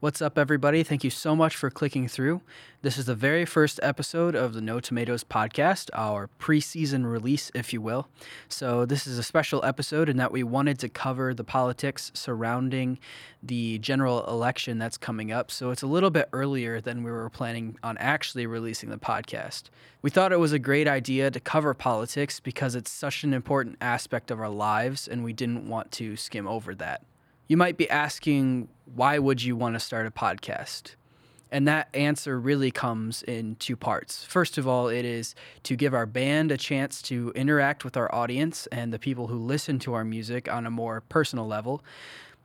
[0.00, 0.84] What's up, everybody?
[0.84, 2.40] Thank you so much for clicking through.
[2.82, 7.72] This is the very first episode of the No Tomatoes podcast, our preseason release, if
[7.72, 8.06] you will.
[8.48, 13.00] So, this is a special episode in that we wanted to cover the politics surrounding
[13.42, 15.50] the general election that's coming up.
[15.50, 19.64] So, it's a little bit earlier than we were planning on actually releasing the podcast.
[20.00, 23.78] We thought it was a great idea to cover politics because it's such an important
[23.80, 27.02] aspect of our lives, and we didn't want to skim over that.
[27.48, 30.96] You might be asking, why would you want to start a podcast?
[31.50, 34.22] And that answer really comes in two parts.
[34.22, 38.14] First of all, it is to give our band a chance to interact with our
[38.14, 41.82] audience and the people who listen to our music on a more personal level.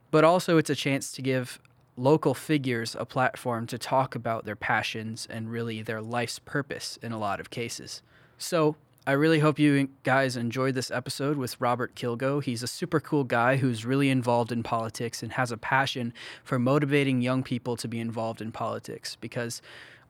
[0.09, 1.59] But also, it's a chance to give
[1.97, 7.11] local figures a platform to talk about their passions and really their life's purpose in
[7.11, 8.01] a lot of cases.
[8.37, 12.41] So, I really hope you guys enjoyed this episode with Robert Kilgo.
[12.41, 16.57] He's a super cool guy who's really involved in politics and has a passion for
[16.57, 19.61] motivating young people to be involved in politics because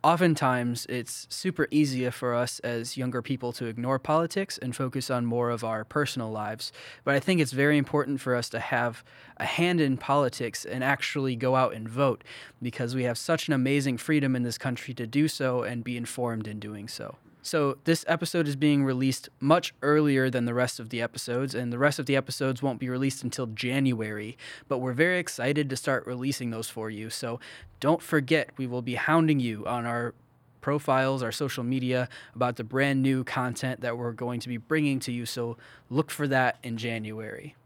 [0.03, 5.25] oftentimes it's super easy for us as younger people to ignore politics and focus on
[5.25, 6.71] more of our personal lives.
[7.03, 9.03] But I think it's very important for us to have
[9.37, 12.23] a hand in politics and actually go out and vote
[12.61, 15.97] because we have such an amazing freedom in this country to do so and be
[15.97, 17.15] informed in doing so.
[17.45, 21.73] So, this episode is being released much earlier than the rest of the episodes, and
[21.73, 24.37] the rest of the episodes won't be released until January.
[24.69, 27.09] But we're very excited to start releasing those for you.
[27.09, 27.41] So,
[27.81, 30.13] don't forget, we will be hounding you on our
[30.61, 35.01] profiles, our social media about the brand new content that we're going to be bringing
[35.01, 35.25] to you.
[35.25, 35.57] So,
[35.89, 37.57] look for that in January.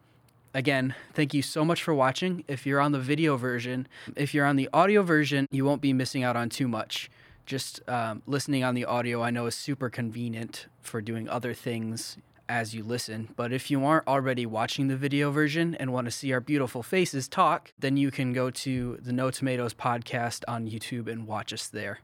[0.56, 2.44] Again, thank you so much for watching.
[2.48, 5.94] If you're on the video version, if you're on the audio version, you won't be
[5.94, 7.12] missing out on too much
[7.48, 12.18] just um, listening on the audio, I know is super convenient for doing other things
[12.50, 13.30] as you listen.
[13.36, 16.84] But if you aren't already watching the video version and want to see our beautiful
[16.84, 21.52] faces talk, then you can go to the No Tomatoes podcast on YouTube and watch
[21.54, 22.00] us there.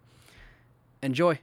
[1.02, 1.40] Enjoy.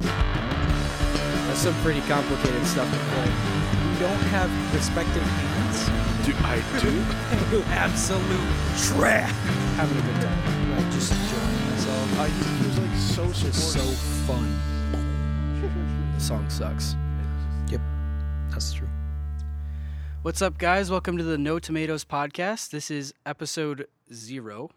[0.00, 3.24] That's some pretty complicated stuff to play.
[3.24, 6.26] You don't have respective hands.
[6.26, 6.90] Do I do?
[7.56, 8.40] you absolute
[8.84, 9.30] trash.
[9.76, 10.76] Having a good time.
[10.76, 12.18] Like just enjoying myself.
[12.18, 12.75] I he was like
[13.16, 13.80] so just so
[14.26, 14.44] fun.
[16.12, 16.96] The song sucks.
[17.70, 17.80] Yep,
[18.50, 18.90] that's true.
[20.20, 20.90] What's up, guys?
[20.90, 22.68] Welcome to the No Tomatoes podcast.
[22.68, 24.68] This is episode zero.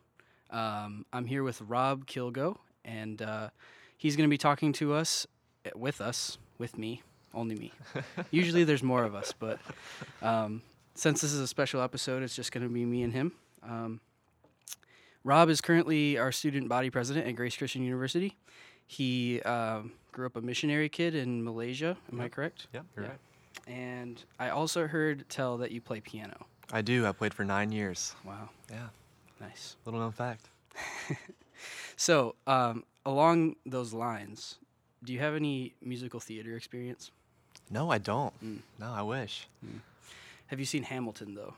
[0.51, 2.55] Um, I'm here with Rob Kilgo,
[2.85, 3.49] and uh,
[3.97, 5.27] he's going to be talking to us,
[5.65, 7.73] eh, with us, with me, only me.
[8.31, 9.59] Usually there's more of us, but
[10.21, 10.61] um,
[10.95, 13.33] since this is a special episode, it's just going to be me and him.
[13.63, 13.99] Um,
[15.23, 18.37] Rob is currently our student body president at Grace Christian University.
[18.87, 21.97] He um, grew up a missionary kid in Malaysia.
[22.11, 22.67] Am I correct?
[22.73, 23.11] Yep, you're Yeah.
[23.11, 23.19] right.
[23.67, 26.45] And I also heard tell that you play piano.
[26.71, 27.05] I do.
[27.05, 28.15] I played for nine years.
[28.23, 28.87] Wow, Yeah,
[29.39, 29.75] nice.
[29.85, 30.49] little known fact.
[31.97, 34.55] So, um, along those lines,
[35.03, 37.11] do you have any musical theater experience?
[37.69, 38.33] No, I don't.
[38.41, 38.59] Mm.
[38.79, 39.49] No, I wish.
[40.47, 41.55] Have you seen Hamilton though?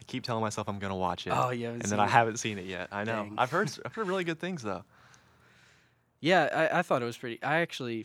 [0.00, 1.30] I keep telling myself I'm gonna watch it.
[1.30, 2.10] Oh, haven't and then I it.
[2.10, 2.88] haven't seen it yet.
[2.90, 3.24] I know.
[3.24, 3.34] Dang.
[3.38, 3.70] I've heard.
[3.84, 4.84] I've heard really good things though.
[6.20, 7.42] Yeah, I, I thought it was pretty.
[7.42, 8.04] I actually,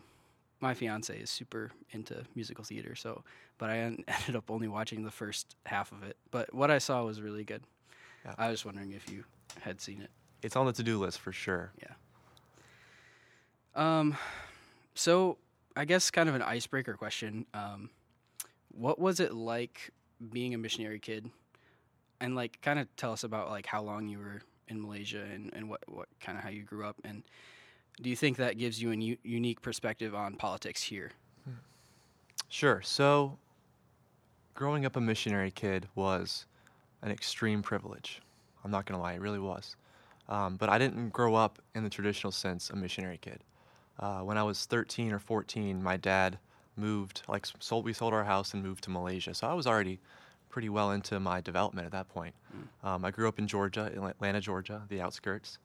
[0.62, 3.24] my fiance is super into musical theater, so
[3.58, 6.18] but I en- ended up only watching the first half of it.
[6.32, 7.64] But what I saw was really good.
[8.26, 8.36] Yeah.
[8.38, 9.24] I was wondering if you
[9.62, 10.10] had seen it.
[10.42, 11.72] It's on the to-do list for sure.
[11.82, 11.94] Yeah.
[13.76, 14.16] Um,
[14.94, 15.38] so
[15.76, 17.46] I guess kind of an icebreaker question.
[17.54, 17.90] Um,
[18.72, 19.92] what was it like
[20.32, 21.30] being a missionary kid?
[22.22, 25.52] And like, kind of tell us about like how long you were in Malaysia and,
[25.54, 26.96] and what, what kind of how you grew up.
[27.04, 27.24] And
[28.02, 31.12] do you think that gives you a u- unique perspective on politics here?
[32.50, 32.82] Sure.
[32.82, 33.38] So,
[34.54, 36.46] growing up a missionary kid was
[37.02, 38.22] an extreme privilege.
[38.64, 39.76] I'm not gonna lie, it really was.
[40.28, 43.44] Um, but I didn't grow up in the traditional sense a missionary kid.
[44.00, 46.38] Uh, when I was 13 or 14, my dad
[46.76, 47.86] moved, like, sold.
[47.86, 49.34] We sold our house and moved to Malaysia.
[49.34, 50.00] So I was already
[50.56, 52.34] pretty well into my development at that point.
[52.82, 55.58] Um, I grew up in Georgia, in Atlanta, Georgia, the outskirts,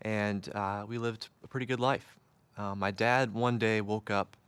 [0.00, 2.16] and uh, we lived a pretty good life.
[2.56, 4.38] Uh, my dad one day woke up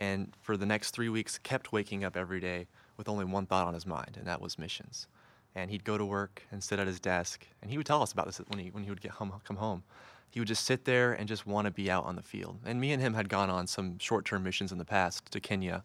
[0.00, 2.66] and for the next three weeks kept waking up every day
[2.96, 5.06] with only one thought on his mind, and that was missions.
[5.54, 8.10] And he'd go to work and sit at his desk, and he would tell us
[8.10, 9.84] about this when he when he would get home, come home.
[10.30, 12.58] He would just sit there and just want to be out on the field.
[12.64, 15.84] And me and him had gone on some short-term missions in the past to Kenya,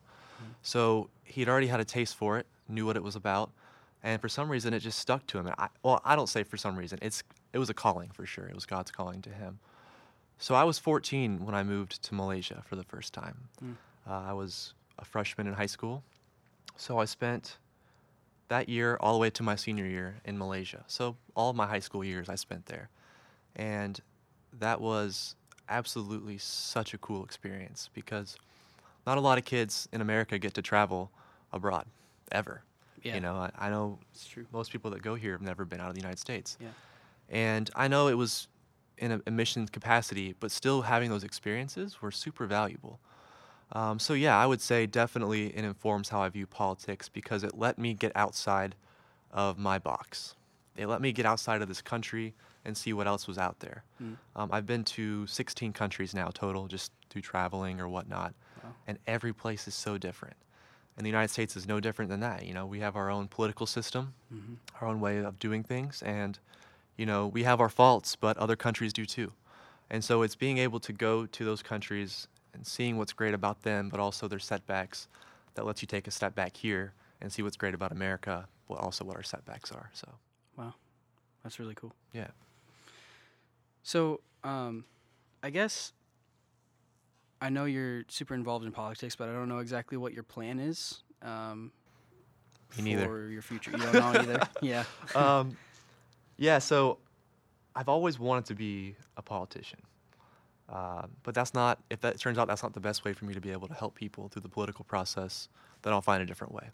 [0.64, 3.52] so he'd already had a taste for it, knew what it was about,
[4.04, 5.48] and for some reason it just stuck to him.
[5.48, 7.00] And I, well, I don't say for some reason.
[7.02, 7.24] It's
[7.54, 8.46] it was a calling for sure.
[8.48, 9.60] It was God's calling to him.
[10.38, 13.38] So I was 14 when I moved to Malaysia for the first time.
[13.64, 13.76] Mm.
[14.08, 16.04] Uh, I was a freshman in high school,
[16.76, 17.58] so I spent
[18.48, 20.84] that year all the way to my senior year in Malaysia.
[20.88, 22.90] So all my high school years I spent there.
[23.56, 24.00] And
[24.60, 25.36] that was
[25.70, 28.36] absolutely such a cool experience because
[29.08, 31.12] not a lot of kids in America get to travel
[31.54, 31.86] abroad
[32.32, 32.64] ever.
[33.04, 33.16] Yeah.
[33.16, 34.00] You know, I, I know
[34.54, 36.58] most people that go here have never been out of the United States.
[36.60, 36.68] Yeah.
[37.30, 38.48] And I know it was
[38.98, 43.00] in a, a mission capacity, but still having those experiences were super valuable.
[43.74, 47.58] Um, so yeah, I would say definitely it informs how I view politics because it
[47.58, 48.76] let me get outside
[49.32, 50.36] of my box.
[50.76, 52.34] It let me get outside of this country
[52.66, 53.84] and see what else was out there.
[54.04, 54.18] Mm.
[54.36, 58.34] Um, I've been to 16 countries now total, just through traveling or whatnot,
[58.64, 58.70] Wow.
[58.88, 60.36] and every place is so different.
[60.98, 62.46] And the United States is no different than that.
[62.46, 64.58] You know, we have our own political system, Mhm.
[64.80, 66.38] our own way of doing things, and
[66.98, 69.34] you know, we have our faults, but other countries do too.
[69.90, 73.64] And so it's being able to go to those countries and seeing what's great about
[73.64, 75.08] them, but also their setbacks
[75.56, 78.76] that lets you take a step back here and see what's great about America, but
[78.76, 79.90] also what our setbacks are.
[79.94, 80.08] So,
[80.58, 80.76] Wow.
[81.44, 81.96] That's really cool.
[82.14, 82.28] yeah.
[83.84, 84.86] So, um,
[85.42, 85.94] I guess
[87.42, 90.60] I know you're super involved in politics, but I don't know exactly what your plan
[90.60, 91.02] is.
[91.24, 91.72] Um,
[92.78, 93.06] Me neither.
[93.06, 94.48] For your future, you don't know either.
[94.62, 94.84] Yeah.
[95.16, 95.58] um,
[96.38, 97.00] yeah, so
[97.76, 99.80] I've always wanted to be a politician.
[100.70, 103.34] Um, but that's not, if that turns out that's not the best way for me
[103.34, 105.50] to be able to help people through the political process,
[105.82, 106.70] then I'll find a different way.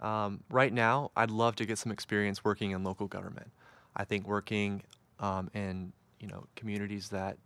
[0.00, 3.50] Um, right now, I'd love to get some experience working in local government.
[3.96, 4.82] I think working
[5.20, 7.38] um, in you know communities that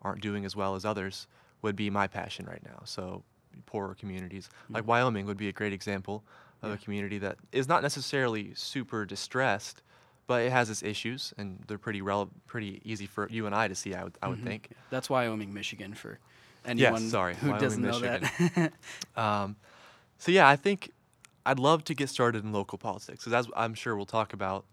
[0.00, 1.26] aren't doing as well as others
[1.62, 2.80] would be my passion right now.
[2.84, 3.22] So
[3.66, 4.86] poorer communities like Mhm.
[4.86, 6.22] Wyoming would be a great example
[6.62, 6.74] of Yeah.
[6.74, 9.82] a community that is not necessarily super distressed,
[10.26, 13.66] but it has its issues, and they're pretty rele- pretty easy for you and I
[13.68, 13.94] to see.
[13.94, 14.44] I would I would Mhm.
[14.44, 14.70] think.
[14.90, 16.18] That's Wyoming, Michigan for
[16.64, 18.72] anyone sorry, who Wyoming, doesn't know that.
[19.16, 19.56] Um,
[20.18, 20.92] so yeah, I think
[21.46, 24.64] I'd love to get started in local politics, because as I'm sure we'll talk about,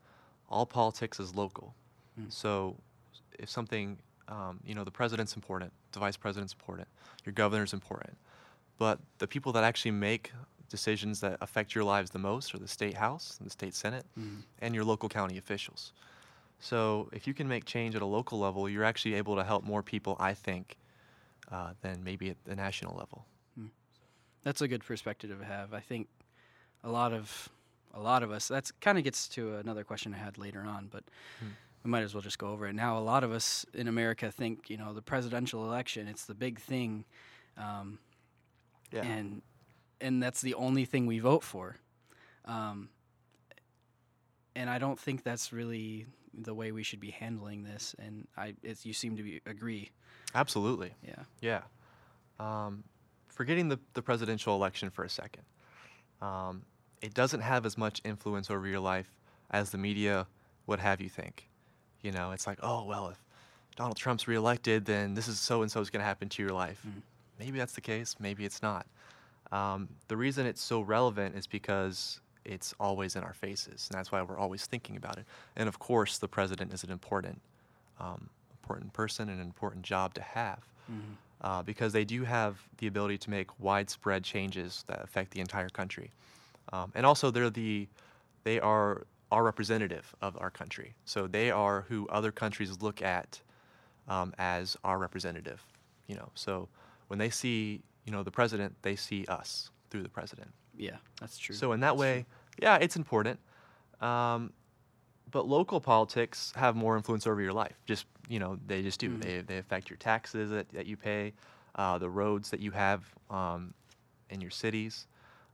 [0.50, 1.74] all politics is local.
[2.20, 2.32] Mm.
[2.32, 2.76] So
[3.40, 3.98] if something,
[4.28, 6.88] um, you know, the president's important, the vice president's important,
[7.26, 8.18] your governor's important,
[8.78, 10.32] but the people that actually make
[10.70, 14.44] decisions that affect your lives the most are the state house, the state senate, Mhm.
[14.60, 15.94] and your local county officials.
[16.60, 19.64] So if you can make change at a local level, you're actually able to help
[19.64, 20.78] more people, I think,
[21.50, 23.26] uh, than maybe at the national level.
[24.44, 25.74] That's a good perspective to have.
[25.74, 26.08] I think
[26.84, 27.50] a lot of
[27.94, 28.48] a lot of us.
[28.48, 31.04] That's kind of gets to another question I had later on, but
[31.40, 31.52] Hmm.
[31.84, 32.98] We might as well just go over it now.
[32.98, 36.60] A lot of us in America think, you know, the presidential election, it's the big
[36.60, 37.06] thing,
[37.58, 38.00] um,
[38.92, 39.04] Yeah.
[39.04, 39.42] and
[40.00, 41.78] and that's the only thing we vote for.
[42.46, 42.90] Um,
[44.56, 47.96] and I don't think that's really the way we should be handling this.
[47.98, 49.90] And I, it's, you seem to be, agree.
[50.36, 50.94] Absolutely.
[51.04, 51.24] Yeah.
[51.42, 51.62] Yeah.
[52.40, 52.84] Um,
[53.28, 55.44] forgetting the, the presidential election for a second,
[56.22, 56.62] um,
[57.02, 59.18] it doesn't have as much influence over your life
[59.50, 60.28] as the media
[60.68, 61.47] would have you think.
[62.08, 63.22] You know, it's like, oh, well, if
[63.76, 66.54] Donald Trump's reelected, then this is so and so is going to happen to your
[66.54, 66.82] life.
[66.88, 67.02] Mhm.
[67.38, 68.88] Maybe that's the case, maybe it's not.
[69.52, 74.10] Um, the reason it's so relevant is because it's always in our faces, and that's
[74.10, 75.26] why we're always thinking about it.
[75.58, 77.42] And of course, the president is an important,
[78.00, 81.16] um, important person and an important job to have Mhm.
[81.42, 85.68] uh, because they do have the ability to make widespread changes that affect the entire
[85.70, 86.10] country.
[86.72, 87.90] Um, and also, they're the,
[88.46, 90.96] they are our representative of our country.
[91.06, 93.42] So they are who other countries look at
[94.08, 95.66] um, as our representative.
[96.08, 96.70] You know, so
[97.08, 100.50] when they see, you know, the president, they see us through the president.
[100.78, 101.56] Yeah, that's true.
[101.56, 102.10] So in that That's true.
[102.10, 102.26] way,
[102.62, 103.40] yeah, it's important.
[104.00, 104.54] Um,
[105.32, 107.76] but local politics have more influence over your life.
[107.86, 109.10] Just you know, they just do.
[109.10, 109.22] Mhm.
[109.22, 111.34] They they affect your taxes that, that you pay,
[111.76, 113.74] uh, the roads that you have um,
[114.30, 115.08] in your cities,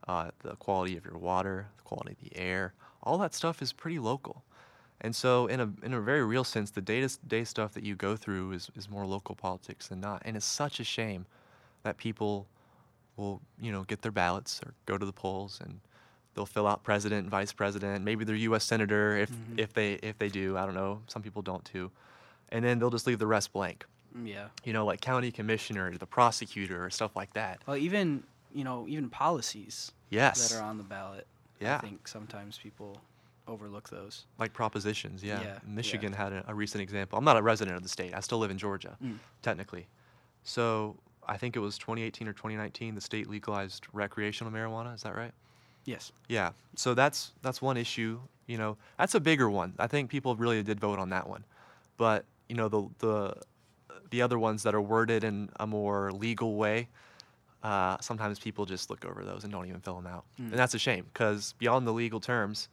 [0.08, 2.74] uh, the quality of your water, the quality of the air.
[3.04, 4.44] All that stuff is pretty local.
[5.02, 7.84] And so, in a in a very real sense, the day to day stuff that
[7.84, 10.22] you go through is, is more local politics than not.
[10.26, 11.26] And it's such a shame
[11.84, 12.48] that people
[13.18, 15.82] will, you know, get their ballots or go to the polls and
[16.34, 18.64] they'll fill out president, vice president, maybe their U.S.
[18.64, 19.60] senator if Mhm.
[19.60, 20.58] if they if they do.
[20.58, 21.02] I don't know.
[21.08, 21.92] Some people don't too,
[22.50, 23.86] and then they'll just leave the rest blank.
[24.18, 24.48] Mm, yeah.
[24.64, 27.62] You know, like county commissioner, the prosecutor, or stuff like that.
[27.68, 30.48] Well, even you know, even policies Yes.
[30.50, 31.28] that are on the ballot.
[31.60, 31.78] Yeah.
[31.78, 33.02] I think sometimes people
[33.48, 34.26] overlook those.
[34.40, 35.22] like propositions.
[35.24, 35.60] Yeah, Yeah, yeah.
[35.66, 37.18] Michigan had a, a recent example.
[37.20, 38.14] I'm not a resident of the state.
[38.14, 39.18] I still live in Georgia, Mm.
[39.42, 39.88] technically.
[40.44, 40.96] So
[41.28, 42.96] I think it was 2018 or 2019.
[42.96, 44.94] The state legalized recreational marijuana.
[44.96, 45.34] Is that right?
[45.86, 46.12] Yes.
[46.30, 46.52] Yeah.
[46.76, 48.20] So that's that's one issue.
[48.48, 49.74] You know, that's a bigger one.
[49.80, 51.44] I think people really did vote on that one,
[51.98, 53.36] but you know the the
[54.10, 56.88] the other ones that are worded in a more legal way,
[57.64, 60.52] uh, sometimes people just look over those and don't even fill them out, Mm.
[60.52, 62.68] and that's a shame because beyond the legal terms,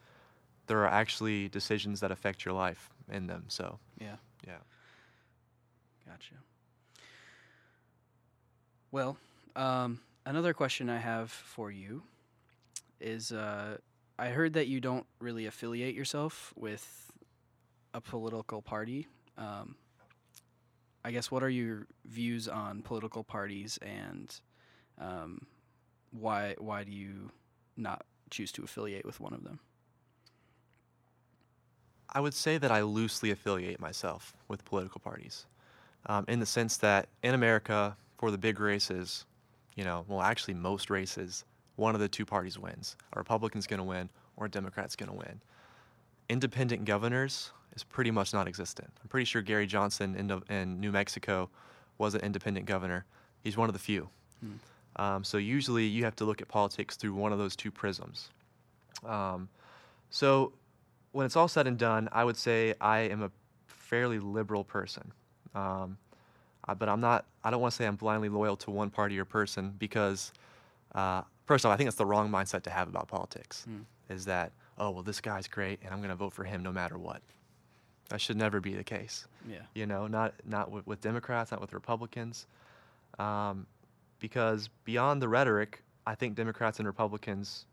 [0.67, 3.45] there are actually decisions that affect your life in them.
[3.49, 4.17] So Yeah.
[4.47, 4.59] yeah.
[6.07, 6.35] Gotcha.
[8.93, 9.17] Well,
[9.57, 12.03] um, another question I have for you
[13.01, 13.79] is uh,
[14.19, 17.13] I heard that you don't really affiliate yourself with
[17.95, 19.07] a political party.
[19.39, 19.77] Um,
[21.05, 24.35] I guess what are your views on political parties and
[25.01, 25.47] um,
[26.13, 27.31] why why do you
[27.77, 29.59] not choose to affiliate with one of them?
[32.13, 35.47] I would say that I loosely affiliate myself with political parties,
[36.07, 39.25] um, in the sense that in America, for the big races,
[39.77, 41.45] you know, well, actually most races,
[41.77, 42.97] one of the two parties wins.
[43.13, 45.41] A Republican's going to win, or a Democrat's going to win.
[46.29, 48.91] Independent governors is pretty much non-existent.
[49.03, 51.49] I'm pretty sure Gary Johnson in, in New Mexico
[51.99, 53.05] was an independent governor.
[53.45, 54.09] He's one of the few.
[55.01, 58.29] Um, so usually you have to look at politics through one of those two prisms.
[59.03, 59.49] Um,
[60.11, 60.53] so
[61.13, 63.31] when it's all said and done, I would say I am a
[63.67, 65.11] fairly liberal person.
[65.55, 65.97] Um,
[66.69, 69.19] uh, but I'm not, I don't want to say I'm blindly loyal to one party
[69.19, 70.35] or person because,
[70.95, 73.65] uh, first off, I think it's the wrong mindset to have about politics.
[74.11, 76.73] Is that, oh, well, this guy's great and I'm going to vote for him no
[76.73, 77.23] matter what.
[78.11, 79.27] That should never be the case.
[79.49, 79.63] Yeah.
[79.73, 82.47] You know, not, not with, with Democrats, not with Republicans.
[83.19, 83.67] Um,
[84.21, 87.67] because beyond the rhetoric, I think Democrats and Republicans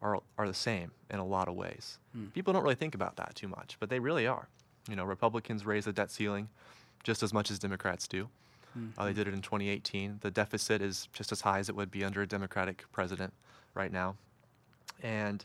[0.00, 1.98] are, are the same in a lot of ways.
[2.12, 2.26] Hmm.
[2.26, 4.48] People don't really think about that too much, but they really are.
[4.88, 6.48] You know, Republicans raise the debt ceiling
[7.02, 8.28] just as much as Democrats do.
[8.98, 10.18] Uh, they did it in 2018.
[10.20, 13.32] The deficit is just as high as it would be under a Democratic president
[13.72, 14.16] right now.
[15.00, 15.44] And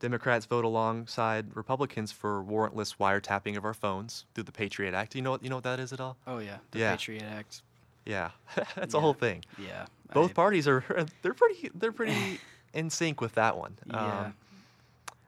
[0.00, 5.14] Democrats vote alongside Republicans for warrantless wiretapping of our phones through the Patriot Act.
[5.14, 6.16] You know what you know what that is at all?
[6.26, 6.90] Oh yeah, the Yeah.
[6.92, 7.62] Patriot Act.
[8.08, 8.30] Yeah,
[8.74, 9.00] that's a Yeah.
[9.00, 9.44] whole thing.
[9.58, 9.86] Yeah.
[10.12, 10.82] Both I- parties are
[11.22, 12.40] they're pretty they're pretty
[12.74, 13.76] in sync with that one.
[13.86, 14.20] Yeah.
[14.20, 14.34] Um,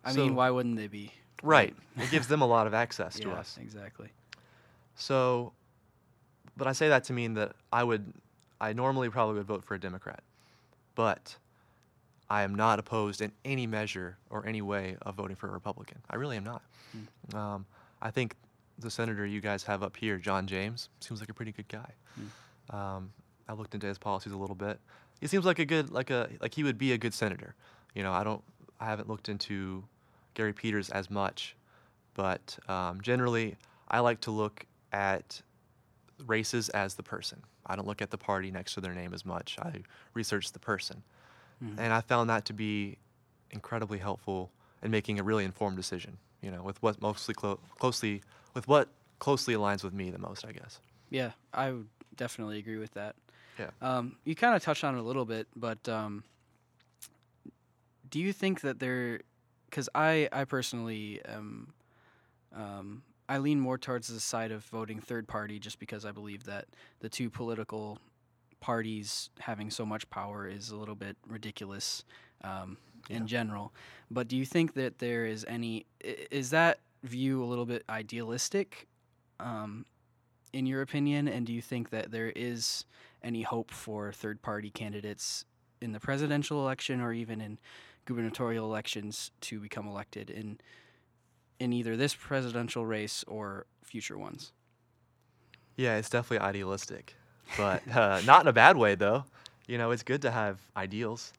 [0.05, 1.13] I so- mean, why wouldn't they be?
[1.43, 1.75] right.
[1.97, 3.59] it gives them a lot of access to us.
[3.63, 4.09] Exactly.
[4.95, 5.53] So,
[6.57, 8.13] but I say that to mean that I would,
[8.61, 10.23] I normally probably would vote for a Democrat,
[10.95, 11.35] but
[12.29, 15.99] I am not opposed in any measure or any way of voting for a Republican.
[16.11, 16.63] I really am not.
[17.35, 17.65] Um,
[18.03, 18.35] I think
[18.79, 21.91] the senator you guys have up here, John James, seems like a pretty good guy.
[22.71, 23.13] Um,
[23.49, 24.79] I looked into his policies a little bit.
[25.21, 27.55] He seems like a good, like a, like he would be a good senator.
[27.95, 28.43] You know, I don't,
[28.79, 29.85] I haven't looked into
[30.35, 31.57] Gary Peters as much,
[32.15, 33.57] but um, generally,
[33.89, 35.43] I like to look at
[36.27, 37.43] races as the person.
[37.67, 39.57] I don't look at the party next to their name as much.
[39.61, 39.83] I
[40.15, 41.03] research the person.
[41.79, 42.97] And I found that to be
[43.51, 44.51] incredibly helpful
[44.83, 48.23] in making a really informed decision, you know, with what mostly clo- closely,
[48.55, 50.81] with what closely aligns with me the most, I guess.
[51.11, 53.17] Yeah, I would definitely agree with that.
[53.59, 53.71] Yeah.
[53.83, 56.25] Um, you kind of touched on it a little bit, but um,
[58.09, 59.21] do you think that there?
[59.69, 61.73] Because I, I personally am,
[62.55, 66.45] um, I lean more towards the side of voting third party, just because I believe
[66.45, 66.67] that
[67.01, 67.99] the two political
[68.61, 72.05] parties having so much power is a little bit ridiculous
[72.43, 72.77] um,
[73.09, 73.73] in general.
[74.11, 75.87] But do you think that there is any?
[76.01, 78.89] Is that view a little bit idealistic?
[80.53, 82.85] In your opinion, and do you think that there is
[83.23, 85.45] any hope for third party candidates
[85.81, 87.59] in the presidential election or even in
[88.05, 90.59] gubernatorial elections to become elected in
[91.61, 94.53] in either this presidential race or future ones?
[95.77, 97.15] Yeah, it's definitely idealistic,
[97.57, 99.25] but uh, not in a bad way, though.
[99.67, 101.33] You know, it's good to have ideals.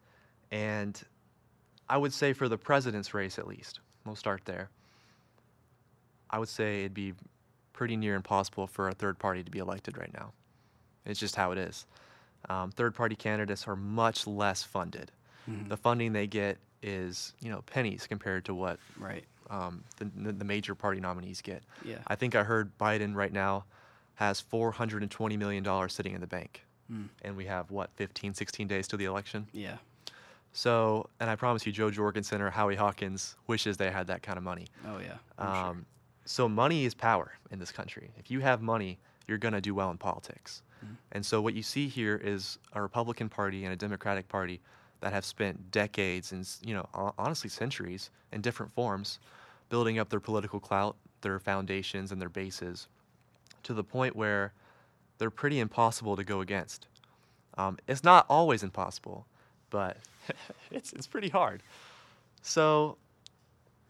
[0.51, 0.99] And
[1.89, 4.69] I would say for the president's race, at least, we'll start there.
[6.29, 7.13] I would say it'd be
[7.81, 10.31] pretty near impossible for a third party to be elected right now.
[11.03, 11.87] It's just how it is.
[12.47, 15.11] Um, third party candidates are much less funded.
[15.67, 19.23] The funding they get is, you know, pennies compared to what Right.
[19.49, 21.63] um, the, the major party nominees get.
[21.83, 21.97] Yeah.
[22.05, 23.65] I think I heard Biden right now
[24.13, 27.09] has 420 million dollars sitting in the bank, Mm.
[27.23, 29.47] and we have what 15, 16 days to the election.
[29.53, 29.77] Yeah.
[30.53, 34.37] So, and I promise you, Jo Jorgensen or Howie Hawkins wishes they had that kind
[34.37, 34.67] of money.
[34.87, 35.17] Oh yeah.
[35.39, 35.85] I'm sure.
[36.31, 38.09] So money is power in this country.
[38.17, 38.97] If you have money,
[39.27, 40.61] you're going to do well in politics.
[40.83, 40.95] Mm.
[41.11, 44.61] And so what you see here is a Republican Party and a Democratic Party
[45.01, 49.19] that have spent decades and you know honestly centuries in different forms
[49.67, 52.87] building up their political clout, their foundations and their bases
[53.63, 54.53] to the point where
[55.17, 56.87] they're pretty impossible to go against.
[57.57, 59.25] Um, it's not always impossible,
[59.69, 59.97] but
[60.71, 61.61] it's it's pretty hard.
[62.41, 62.95] So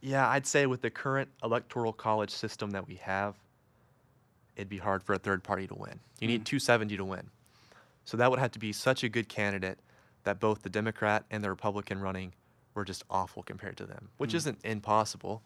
[0.01, 3.36] yeah, I'd say with the current electoral college system that we have,
[4.55, 6.00] it'd be hard for a third party to win.
[6.20, 7.29] You need 270 to win.
[8.05, 9.79] So that would have to be such a good candidate
[10.24, 12.34] that both the Democrat and the Republican running
[12.74, 14.36] were just awful compared to them, which Mm.
[14.36, 15.41] isn't impossible.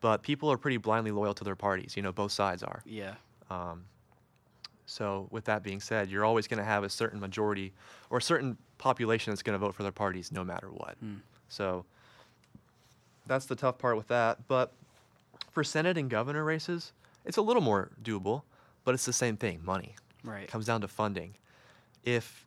[0.00, 1.96] But people are pretty blindly loyal to their parties.
[1.96, 2.82] You know, both sides are.
[2.84, 3.14] Yeah.
[3.50, 3.84] Um,
[4.86, 7.72] so, with that being said, you're always going to have a certain majority
[8.10, 11.02] or a certain population that's going to vote for their parties no matter what.
[11.02, 11.20] Mm.
[11.48, 11.86] So,
[13.26, 14.46] that's the tough part with that.
[14.48, 14.72] But
[15.50, 16.92] for Senate and governor races,
[17.24, 18.42] it's a little more doable,
[18.84, 19.94] but it's the same thing money.
[20.22, 20.44] Right.
[20.44, 21.34] It comes down to funding.
[22.04, 22.46] If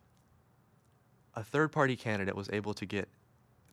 [1.34, 3.08] a third party candidate was able to get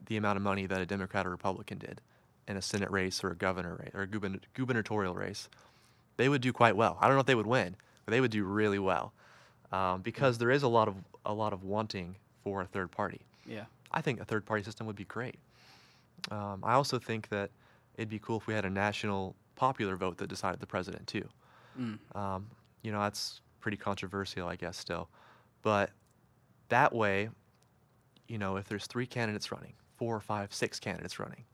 [0.06, 2.00] the amount of money that a Democrat or Republican did
[2.48, 5.48] in a Senate race or a governor race or a gubern- gubernatorial race,
[6.16, 6.96] they would do quite well.
[7.00, 9.12] I don't know if they would win, but they would do really well
[9.72, 10.94] um, because there is a lot of
[11.24, 13.20] a lot of wanting for a third party.
[13.46, 13.64] Yeah.
[13.90, 15.36] I think a third party system would be great.
[16.30, 17.50] Um, I also think that
[17.96, 21.28] it'd be cool if we had a national popular vote that decided the president too.
[21.78, 21.98] Mm.
[22.16, 22.46] Um,
[22.82, 25.08] you know, that's pretty controversial, I guess, still.
[25.62, 25.90] But
[26.68, 27.30] that way,
[28.28, 31.44] you know, if there's three candidates running, four, five, six candidates running,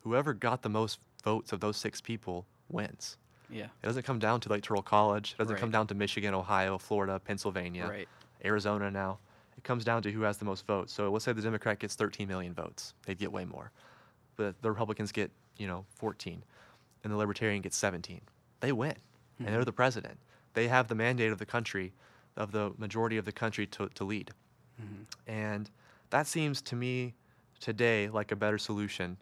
[0.00, 3.16] whoever got the most votes of those six people wins.
[3.50, 3.64] Yeah.
[3.64, 5.34] It doesn't come down to electoral college.
[5.38, 8.08] It doesn't come down to Michigan, Ohio, Florida, Pennsylvania, Right.
[8.44, 9.18] Arizona now.
[9.56, 10.92] It comes down to who has the most votes.
[10.92, 12.94] So let's say the Democrat gets 13 million votes.
[13.06, 13.70] They'd get way more.
[14.36, 16.42] But the Republicans get, you know, 14.
[17.04, 18.20] And the Libertarian gets 17.
[18.60, 18.94] They win.
[19.38, 19.66] And they're Mhm.
[19.66, 20.18] the president.
[20.54, 21.92] They have the mandate of the country,
[22.36, 24.32] of the majority of the country to, to lead.
[24.80, 25.04] Mhm.
[25.26, 25.70] And
[26.10, 27.14] that seems to me
[27.60, 29.18] today like a better solution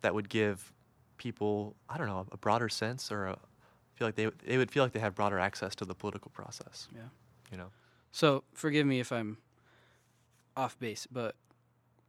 [0.00, 0.72] that would give
[1.16, 3.38] people, I don't know, a broader sense or a,
[3.94, 6.88] feel like they, they would feel like they have broader access to the political process,
[6.94, 7.08] Yeah.
[7.50, 7.70] you know?
[8.12, 9.38] So forgive me if I'm
[10.56, 11.34] off base, but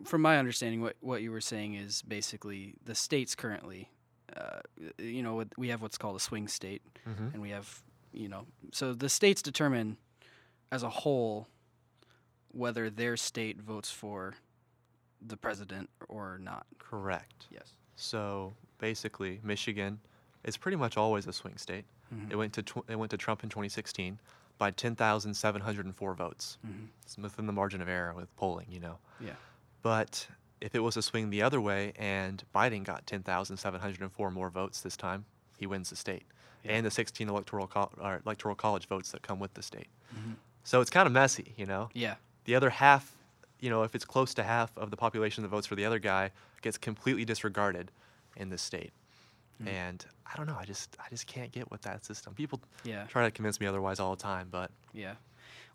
[0.06, 3.90] from my understanding, what what you were saying is basically the states currently,
[4.36, 4.60] uh,
[4.98, 7.28] you know, we have what's called a swing state, Mm-hmm.
[7.34, 7.82] and we have,
[8.14, 9.98] you know, so the states determine
[10.72, 11.48] as a whole
[12.52, 14.34] whether their state votes for
[15.22, 16.66] the president or not.
[16.80, 17.48] Correct.
[17.52, 17.74] Yes.
[17.96, 20.00] So basically, Michigan
[20.44, 21.86] is pretty much always a swing state.
[22.14, 22.32] Mhm.
[22.32, 24.20] It went to tw- it went to Trump in 2016
[24.58, 26.58] by 10,704 votes.
[26.66, 26.88] Mhm.
[27.04, 29.00] It's within the margin of error with polling, you know.
[29.20, 29.36] Yeah.
[29.82, 30.28] But
[30.62, 34.98] if it was a swing the other way and Biden got 10,704 more votes this
[34.98, 35.26] time,
[35.58, 36.24] he wins the state.
[36.64, 36.74] Yeah.
[36.74, 39.88] And the 16 electoral co- or electoral college votes that come with the state.
[40.14, 40.36] Mhm.
[40.64, 41.90] So it's kind of messy, you know.
[41.94, 42.16] Yeah.
[42.46, 43.16] The other half,
[43.60, 46.00] you know, if it's close to half of the population that votes for the other
[46.00, 47.92] guy, gets completely disregarded
[48.36, 48.92] in this state.
[49.62, 49.68] Mhm.
[49.68, 52.34] And I don't know, I just I just can't get with that system.
[52.34, 53.06] People Yeah.
[53.08, 55.16] try to convince me otherwise all the time, but Yeah.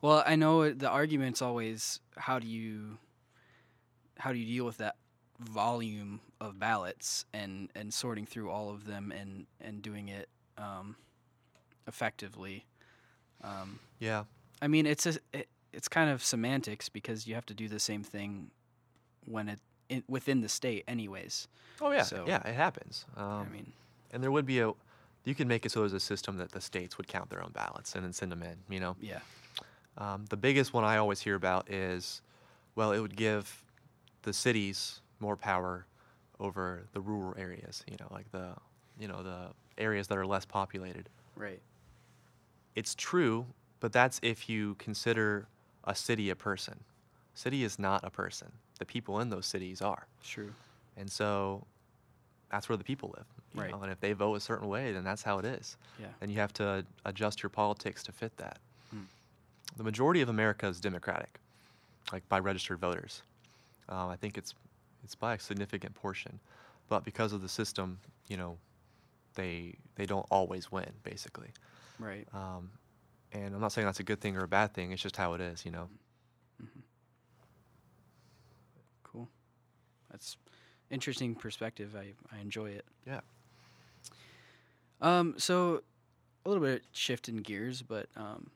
[0.02, 2.98] Well, I know the argument's always how do you
[4.18, 4.96] how do you deal with that
[5.40, 10.96] volume of ballots and and sorting through all of them and and doing it um,
[11.86, 12.64] effectively.
[13.42, 14.24] Um, yeah.
[14.62, 17.80] I mean, it's a it, it's kind of semantics because you have to do the
[17.80, 18.50] same thing
[19.26, 21.48] when it in, within the state, anyways.
[21.80, 23.04] Oh yeah, So- yeah, it happens.
[23.16, 23.72] Um, I mean,
[24.12, 24.72] and there would be a,
[25.24, 27.50] you could make it so there's a system that the states would count their own
[27.52, 28.56] ballots and then send them in.
[28.70, 29.18] You know, yeah,
[29.98, 32.22] um, the biggest one I always hear about is,
[32.76, 33.63] well, it would give
[34.24, 35.86] the cities more power
[36.40, 37.84] over the rural areas.
[37.90, 38.54] You know, like the,
[38.98, 39.46] you know, the
[39.78, 41.08] areas that are less populated.
[41.36, 41.60] right.
[42.74, 43.46] It's true,
[43.78, 45.46] but that's if you consider
[45.84, 46.80] a city a person.
[47.34, 48.50] City is not a person.
[48.80, 50.06] The people in those cities are.
[50.24, 50.52] True.
[50.96, 51.64] And so
[52.50, 53.26] that's where the people live.
[53.54, 53.70] you Right.
[53.70, 55.76] know, And if they vote a certain way, then that's how it is.
[56.00, 56.06] Yeah.
[56.20, 58.58] And you have to adjust your politics to fit that.
[58.94, 59.04] Mm.
[59.76, 61.38] The majority of America is Democratic,
[62.12, 63.22] like by registered voters.
[63.88, 64.54] Um, I think it's
[65.02, 66.40] it's by a significant portion,
[66.88, 68.58] but because of the system, you know,
[69.34, 71.48] they they don't always win, basically.
[71.98, 72.26] Right.
[72.32, 72.70] Um,
[73.32, 74.92] and I'm not saying that's a good thing or a bad thing.
[74.92, 75.88] It's just how it is, you know.
[79.02, 79.28] Cool.
[80.10, 80.36] That's
[80.90, 81.94] interesting perspective.
[81.96, 82.84] I, I enjoy it.
[83.06, 83.20] Yeah.
[85.00, 85.82] Um, so
[86.46, 88.50] a little bit shifting gears, but um,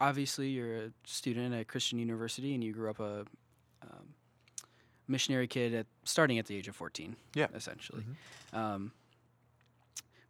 [0.00, 3.24] obviously you're a student at Christian University and you grew up a
[3.82, 4.14] um,
[5.08, 7.16] missionary kid at starting at the age of 14.
[7.34, 7.46] Yeah.
[7.54, 8.02] Essentially.
[8.52, 8.56] Mhm.
[8.56, 8.92] Um,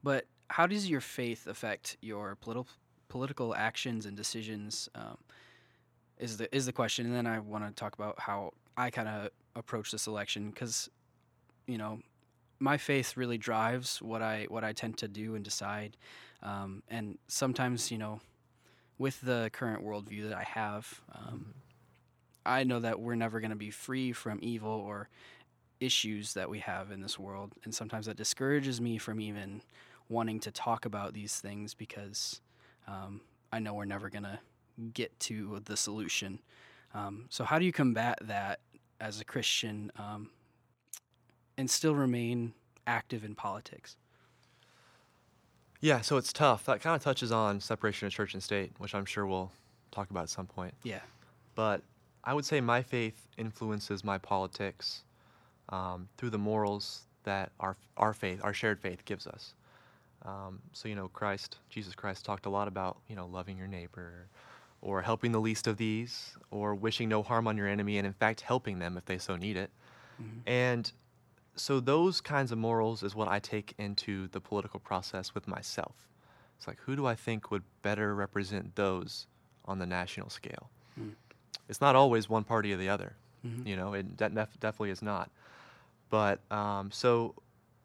[0.02, 2.68] but how does your faith affect your political
[3.08, 4.88] political actions and decisions?
[4.94, 5.18] Um,
[6.18, 9.08] is the is the question, and then I want to talk about how I kind
[9.08, 10.88] of approach this election because,
[11.66, 12.00] you know,
[12.58, 15.96] my faith really drives what I what I tend to do and decide,
[16.42, 18.20] um, and sometimes you know,
[18.98, 21.54] with the current worldview that I have, um,
[22.46, 25.08] I know that we're never going to be free from evil or
[25.80, 29.62] issues that we have in this world, and sometimes that discourages me from even
[30.08, 32.40] wanting to talk about these things because
[32.86, 33.20] um,
[33.52, 34.40] I know we're never gonna
[34.94, 36.40] get to the solution.
[36.94, 38.60] Um, so, how do you combat that
[39.00, 40.30] as a Christian um,
[41.58, 42.54] and still remain
[42.86, 43.96] active in politics?
[45.80, 46.64] Yeah, so it's tough.
[46.64, 49.52] That kind of touches on separation of church and state, which I'm sure we'll
[49.90, 50.74] talk about at some point.
[50.82, 51.00] Yeah.
[51.54, 51.82] But
[52.26, 55.04] I would say my faith influences my politics
[55.68, 59.54] um, through the morals that our our faith, our shared faith, gives us.
[60.24, 63.68] Um, so you know, Christ, Jesus Christ, talked a lot about you know loving your
[63.68, 64.26] neighbor,
[64.82, 68.12] or helping the least of these, or wishing no harm on your enemy, and in
[68.12, 69.70] fact helping them if they so need it.
[70.46, 70.90] And
[71.54, 76.08] so those kinds of morals is what I take into the political process with myself.
[76.58, 79.26] It's like, who do I think would better represent those
[79.64, 80.70] on the national scale?
[81.68, 83.16] It's not always one party or the other.
[83.64, 85.30] You know, it de- def- definitely is not.
[86.10, 87.36] But um, so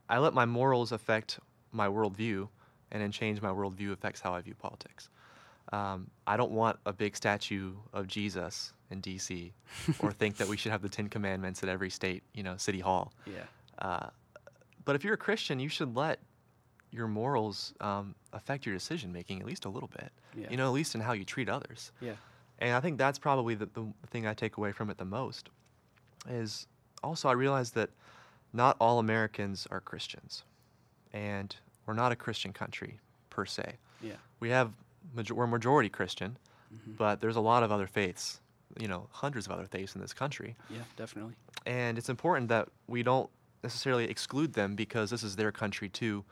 [0.09, 1.39] I let my morals affect
[1.71, 2.47] my worldview,
[2.91, 5.09] and then change my worldview affects how I view politics.
[5.71, 9.53] Um, I don't want a big statue of Jesus in D.C.
[9.99, 12.79] or think that we should have the Ten Commandments at every state, you know, city
[12.79, 13.13] hall.
[13.27, 13.43] Yeah.
[13.77, 14.07] Uh,
[14.83, 16.19] but if you're a Christian, you should let
[16.91, 20.11] your morals um, affect your decision making at least a little bit.
[20.35, 20.47] Yeah.
[20.49, 21.91] You know, at least in how you treat others.
[22.01, 22.13] Yeah.
[22.61, 25.49] And I think that's probably the, the thing I take away from it the most.
[26.29, 26.67] Is
[27.03, 27.89] also I realize that
[28.53, 30.43] not all Americans are Christians,
[31.11, 31.53] and
[31.85, 32.99] we're not a Christian country
[33.31, 33.77] per se.
[34.01, 34.13] Yeah.
[34.39, 34.71] We have
[35.15, 36.37] major- we're majority Christian,
[36.73, 36.91] mm-hmm.
[36.93, 38.39] but there's a lot of other faiths.
[38.79, 40.55] You know, hundreds of other faiths in this country.
[40.69, 40.83] Yeah.
[40.95, 41.33] Definitely.
[41.65, 43.29] And it's important that we don't
[43.63, 46.23] necessarily exclude them because this is their country too.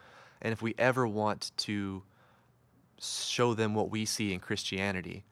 [0.41, 2.03] And if we ever want to
[3.01, 5.25] show them what we see in Christianity,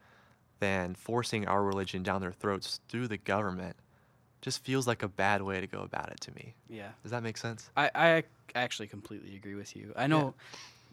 [0.60, 3.76] then forcing our religion down their throats through the government
[4.42, 6.56] just feels like a bad way to go about it to me.
[6.70, 6.90] Yeah.
[7.04, 7.70] Does that make sense?
[7.76, 8.24] I, I
[8.56, 9.94] actually completely agree with you.
[9.96, 10.36] I know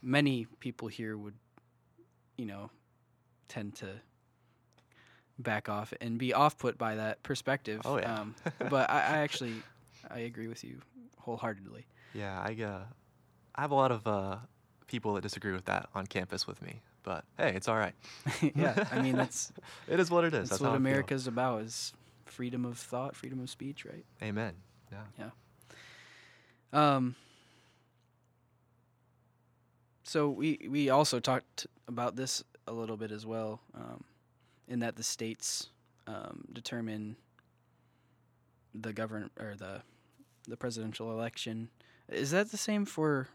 [0.03, 1.35] many people here would,
[2.37, 2.71] you know,
[3.49, 3.89] tend to
[5.39, 7.81] back off and be off put by that perspective.
[7.85, 8.21] Oh, yeah.
[8.21, 8.35] Um,
[8.71, 9.55] but I, I actually
[10.11, 10.81] I agree with you
[11.19, 11.87] wholeheartedly.
[12.13, 12.83] Yeah, I uh,
[13.55, 14.37] I have a lot of uh,
[14.87, 17.95] people that disagree with that on campus with me, but hey, it's all right.
[18.57, 19.53] yeah, I mean that's
[19.89, 20.49] it is what it is.
[20.49, 20.77] that's, how what.
[20.77, 21.93] America's about is
[22.25, 24.05] freedom of thought, freedom of speech, right?
[24.23, 24.55] Amen.
[25.19, 25.31] Yeah.
[26.73, 27.15] Um,
[30.03, 34.05] so we we also talked about this a little bit as well, um,
[34.69, 35.69] in that the states
[36.07, 37.17] um, determine
[38.75, 39.83] the govern or the
[40.49, 41.69] the presidential election.
[42.09, 43.29] Is that the same for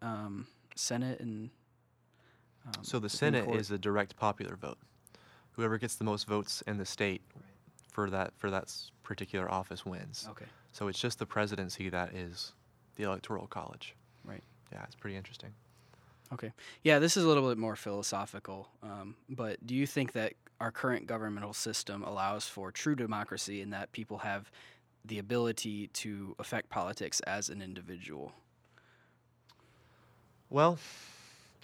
[0.00, 1.50] um, Senate and?
[2.76, 3.60] Um, So the Senate Court?
[3.60, 4.78] is a direct popular vote.
[5.52, 7.22] Whoever gets the most votes in the state
[7.90, 10.26] for that for that particular office wins.
[10.30, 12.52] okay, So it's just the presidency that is
[12.96, 13.94] the electoral college.
[14.24, 14.42] right.
[14.72, 15.52] Yeah, it's pretty interesting.
[16.32, 16.52] Okay.
[16.84, 18.68] Yeah, this is a little bit more philosophical.
[18.84, 23.70] Um, but do you think that our current governmental system allows for true democracy in
[23.70, 24.50] that people have
[25.04, 28.32] the ability to affect politics as an individual?
[30.50, 30.78] Well,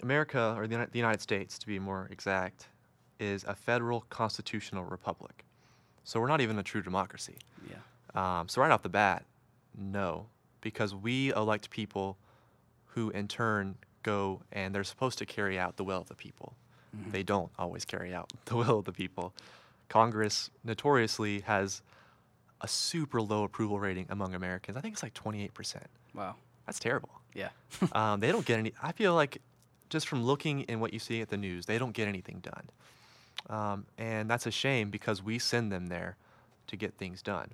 [0.01, 2.67] America, or the the United States to be more exact,
[3.19, 5.45] is a federal constitutional republic.
[6.03, 7.37] So we're not even a true democracy.
[7.69, 8.39] Yeah.
[8.39, 9.25] Um, so right off the bat,
[9.77, 10.27] no,
[10.61, 12.17] because we elect people
[12.85, 16.55] who in turn go and they're supposed to carry out the will of the people.
[17.11, 19.33] They don't always carry out the will of the people.
[19.89, 21.81] Congress notoriously has
[22.61, 24.77] a super low approval rating among Americans.
[24.77, 25.83] I think it's like 28%.
[26.15, 26.35] Wow.
[26.65, 27.09] That's terrible.
[27.33, 27.49] Yeah.
[27.91, 28.73] um, they don't get any.
[28.81, 29.41] I feel like
[29.89, 32.69] just from looking in what you see at the news, they don't get anything done,
[33.49, 36.17] um, and that's a shame because we send them there
[36.67, 37.51] to get things done.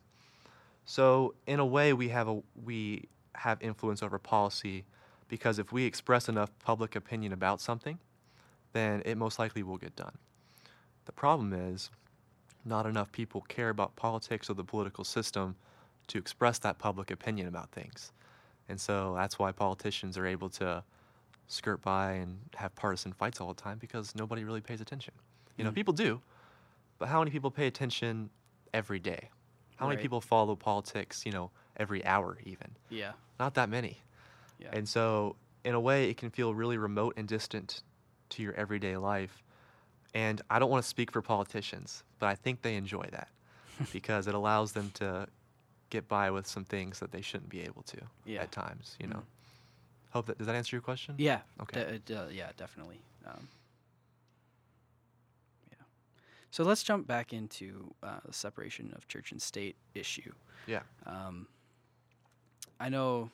[0.85, 4.85] So in a way, we have a we have influence over policy
[5.27, 7.97] because if we express enough public opinion about something,
[8.73, 10.17] then it most likely will get done.
[11.05, 11.89] The problem is,
[12.65, 15.55] not enough people care about politics or the political system
[16.07, 18.11] to express that public opinion about things.
[18.69, 20.83] And so that's why politicians are able to
[21.53, 25.13] skirt by and have partisan fights all the time because nobody really pays attention.
[25.57, 25.75] You know, Mm.
[25.75, 26.21] people do,
[26.97, 28.29] but how many people pay attention
[28.73, 29.29] every day?
[29.77, 32.75] How many people follow politics, you know, every hour even?
[32.89, 33.13] Yeah.
[33.39, 33.97] Not that many.
[34.59, 34.69] Yeah.
[34.71, 37.83] And so, in a way, it can feel really remote and distant
[38.29, 39.43] to your everyday life.
[40.13, 43.27] And I don't want to speak for politicians, but I think they enjoy that
[43.91, 45.27] because it allows them to
[45.89, 48.41] get by with some things that they shouldn't be able to Yeah.
[48.43, 49.13] at times, you Mhm.
[49.13, 49.23] know.
[50.13, 51.15] Hope that does that answer your question?
[51.17, 51.39] Yeah.
[51.59, 51.99] Okay.
[52.05, 53.01] de- uh, yeah, definitely.
[53.25, 53.47] Um,
[55.71, 55.83] yeah.
[56.51, 60.31] So let's jump back into uh, the separation of church and state issue.
[60.67, 60.81] Yeah.
[61.07, 61.47] Um,
[62.79, 63.31] I know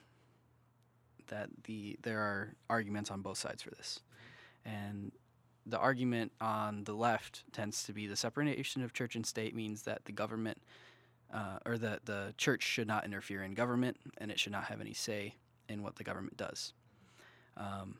[1.27, 3.99] that the there are arguments on both sides for this,
[4.63, 5.11] and
[5.65, 9.81] the argument on the left tends to be the separation of church and state means
[9.81, 10.59] that the government
[11.33, 14.79] uh, or that the church should not interfere in government and it should not have
[14.79, 15.35] any say
[15.69, 16.73] in what the government does,
[17.55, 17.95] um,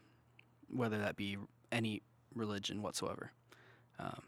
[0.70, 1.38] whether that be
[1.72, 2.02] any
[2.36, 3.32] religion whatsoever.
[4.00, 4.24] Um,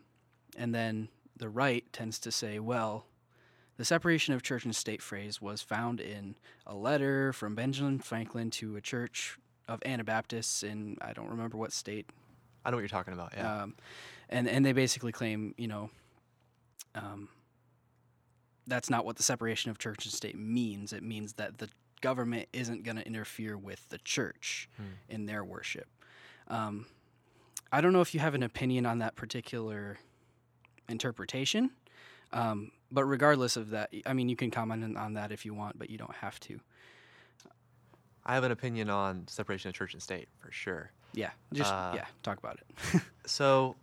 [0.58, 3.06] and then the right tends to say, well,
[3.78, 6.36] the separation of church and state phrase was found in
[6.68, 11.72] a letter from Benjamin Franklin to a church of Anabaptists in I don't remember what
[11.72, 12.10] state.
[12.64, 13.34] I know what you're talking about.
[13.36, 13.64] Yeah.
[13.64, 13.76] Um,
[14.30, 15.90] and and they basically claim, you know,
[16.94, 17.30] um,
[18.68, 20.94] that's not what the separation of church and state means.
[20.94, 21.70] It means that the
[22.02, 24.84] government isn't going to interfere with the church Hmm.
[25.10, 25.88] in their worship.
[26.48, 26.86] Um,
[27.72, 29.98] I don't know if you have an opinion on that particular
[30.90, 31.72] interpretation,
[32.34, 35.80] um, but regardless of that, I mean, you can comment on- that if you want,
[35.80, 36.60] but you don't have to.
[38.26, 40.92] I have an opinion on separation of church and state for sure.
[41.14, 43.02] Yeah, just Uh, yeah, talk about it.
[43.26, 43.76] So,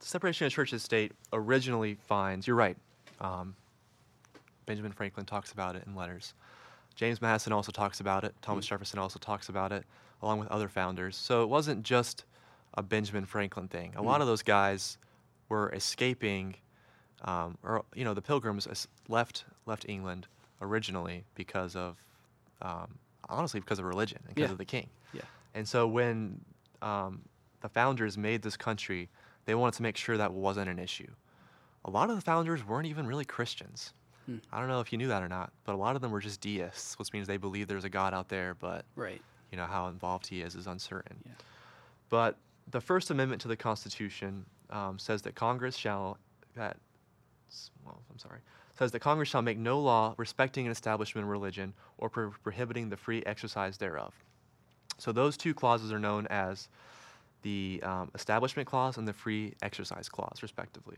[0.00, 2.76] separation of church and state originally finds, you're right,
[3.20, 3.56] um,
[4.66, 6.34] Benjamin Franklin talks about it in letters.
[6.98, 8.34] James Madison also talks about it.
[8.42, 9.84] Thomas Jefferson also talks about it,
[10.20, 11.16] along with other founders.
[11.16, 12.24] So it wasn't just
[12.74, 13.94] a Benjamin Franklin thing.
[13.94, 14.98] A lot of those guys
[15.48, 16.56] were escaping,
[17.22, 18.66] um, or you know, the Pilgrims
[19.06, 20.26] left left England
[20.60, 22.02] originally because of,
[22.62, 24.52] um, honestly, because of religion and because Yeah.
[24.52, 24.90] of the king.
[25.12, 25.22] yeah,
[25.54, 26.40] And so when
[26.82, 27.22] um,
[27.60, 29.08] the founders made this country,
[29.44, 31.12] they wanted to make sure that wasn't an issue.
[31.84, 33.92] A lot of the founders weren't even really Christians.
[34.28, 34.36] Hmm.
[34.52, 36.20] I don't know if you knew that or not, but a lot of them were
[36.20, 39.22] just deists, which means they believe there's a God out there, but right.
[39.50, 41.16] you know how involved he is is uncertain.
[41.24, 41.32] Yeah.
[42.10, 42.36] But
[42.70, 46.18] the First Amendment to the Constitution um, says that Congress shall
[46.56, 46.76] that
[47.86, 48.40] well, I'm sorry
[48.78, 52.88] says that Congress shall make no law respecting an establishment of religion or pro- prohibiting
[52.88, 54.14] the free exercise thereof.
[54.98, 56.68] So those two clauses are known as
[57.42, 60.96] the um, Establishment Clause and the Free Exercise Clause, respectively.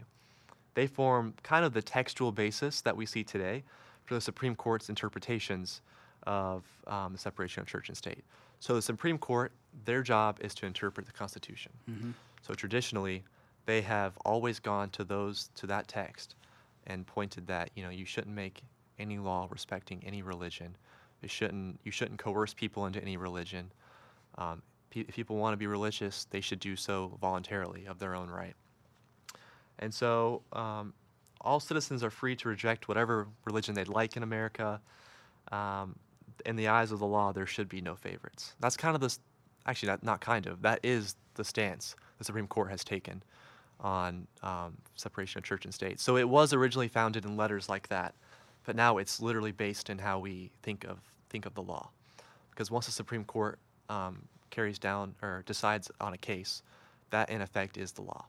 [0.75, 3.65] They form kind of the textual basis that we see today
[4.05, 5.83] for the Supreme Court's interpretations
[6.27, 8.25] of um, the separation of church and state.
[8.61, 9.53] So the Supreme Court,
[9.85, 11.73] their job is to interpret the Constitution.
[11.87, 12.11] hmm
[12.43, 13.25] So traditionally,
[13.67, 16.35] they have always gone to those to that text
[16.87, 18.63] and pointed that you know you shouldn't make
[18.99, 20.77] any law respecting any religion.
[21.23, 23.71] You shouldn't you shouldn't coerce people into any religion.
[24.39, 28.15] Um, pe- if people want to be religious, they should do so voluntarily of their
[28.15, 28.55] own right.
[29.81, 30.95] And so, um,
[31.41, 34.81] all citizens are free to reject whatever religion they'd like in America.
[35.51, 35.97] Um,
[36.47, 38.55] in the eyes of the law, there should be no favorites.
[38.61, 39.17] That's kind of the,
[39.67, 43.23] actually, not, not kind of, that is the stance the Supreme Court has taken
[43.81, 45.99] on um, separation of church and state.
[45.99, 48.15] So it was originally founded in letters like that,
[48.65, 50.99] but now it's literally based in how we think of
[51.31, 51.89] think of the law.
[52.51, 56.63] Because once the Supreme Court um, carries down or decides on a case,
[57.11, 58.27] that in effect is the law.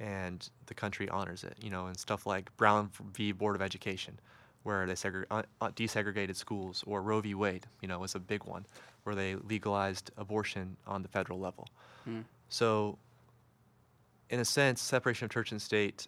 [0.00, 1.56] And the country honors it.
[1.60, 3.32] You know, and stuff like Brown v.
[3.32, 4.18] Board of Education,
[4.62, 7.34] where they segre- uh, uh, desegregated schools, or Roe v.
[7.34, 8.66] Wade, you know, was a big one,
[9.04, 11.68] where they legalized abortion on the federal level.
[12.04, 12.20] Hmm.
[12.48, 12.98] So,
[14.30, 16.06] in a sense, separation of church and state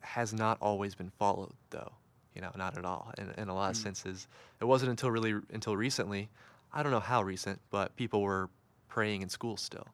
[0.00, 1.92] has not always been followed, though.
[2.34, 3.12] You know, not at all.
[3.18, 3.82] In, in a lot of Mm.
[3.82, 4.28] senses,
[4.60, 6.28] it wasn't until really until recently.
[6.72, 8.48] I don't know how recent, but people were
[8.88, 9.86] praying in school still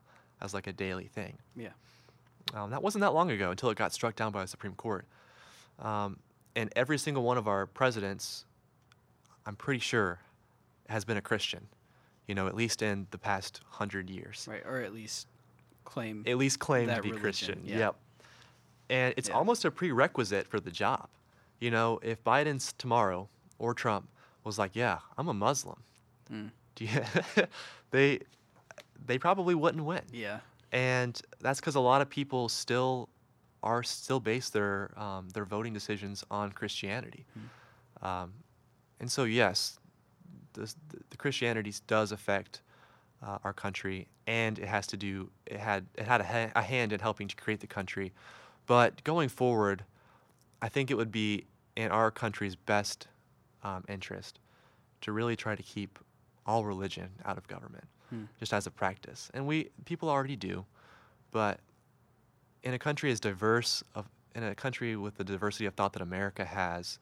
[0.42, 1.38] as like a daily thing.
[1.56, 1.70] Yeah.
[2.54, 5.04] Um, that wasn't that long ago until it got struck down by the Supreme Court.
[5.78, 6.18] Um,
[6.54, 8.44] and every single one of our presidents,
[9.44, 10.20] I'm pretty sure,
[10.88, 11.66] has been a Christian.
[12.28, 14.46] You know, at least in the past hundred years.
[14.50, 14.62] Right.
[14.66, 15.28] Or at least
[15.84, 16.24] claim.
[16.26, 17.62] At least claim to be religion, Christian.
[17.64, 17.78] yeah.
[17.78, 17.96] Yep.
[18.90, 19.34] And it's Yeah.
[19.36, 21.08] almost a prerequisite for the job.
[21.60, 23.28] You know, if Biden's tomorrow
[23.58, 24.08] or Trump
[24.44, 25.82] was like, "Yeah, I'm a Muslim,"
[26.32, 26.50] Mm.
[26.74, 27.02] do you,
[27.92, 28.20] they
[29.04, 30.40] they probably wouldn't win Yeah.
[30.72, 33.08] And that's because a lot of people still
[33.62, 37.24] are still base their um, their voting decisions on Christianity,
[38.02, 38.32] um,
[39.00, 39.78] and so yes,
[40.54, 40.76] this,
[41.10, 42.62] the Christianity does affect
[43.24, 46.62] uh, our country, and it has to do it had it had a, ha- a
[46.62, 48.12] hand in helping to create the country,
[48.66, 49.84] but going forward,
[50.60, 53.08] I think it would be in our country's best
[53.62, 54.38] um, interest
[55.02, 55.98] to really try to keep
[56.46, 58.24] all religion out of government Hmm.
[58.38, 59.30] just as a practice.
[59.34, 60.64] And we people already do,
[61.32, 61.60] but
[62.62, 66.02] in a country as diverse of in a country with the diversity of thought that
[66.02, 66.98] America has,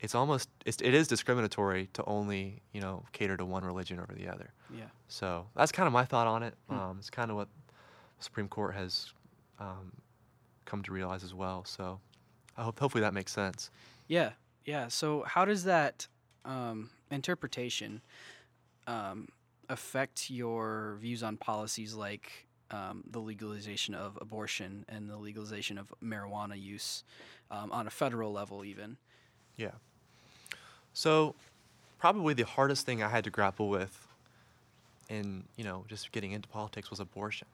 [0.00, 4.12] it's almost it's, it is discriminatory to only you know cater to one religion over
[4.14, 4.52] the other.
[4.74, 4.84] Yeah.
[5.08, 6.54] So that's kind of my thought on it.
[6.68, 6.78] Hmm.
[6.78, 7.48] Um, it's kind of what
[8.18, 9.12] the Supreme Court has
[9.58, 9.92] um,
[10.64, 11.64] come to realize as well.
[11.64, 12.00] So
[12.56, 13.70] I hope hopefully that makes sense.
[14.08, 14.30] Yeah,
[14.64, 14.88] yeah.
[14.88, 16.06] So how does that
[16.44, 18.00] um, interpretation
[18.86, 19.28] um,
[19.70, 25.92] affect your views on policies like um, the legalization of abortion and the legalization of
[26.04, 27.04] marijuana use
[27.50, 28.96] um, on a federal level, even.
[29.56, 29.70] Yeah.
[30.92, 31.34] So,
[31.98, 34.06] probably the hardest thing I had to grapple with
[35.08, 37.48] in, you know, just getting into politics was abortion.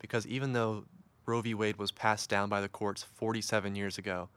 [0.00, 0.84] Because even though
[1.26, 1.54] Roe v.
[1.54, 4.28] Wade was passed down by the courts 47 years ago,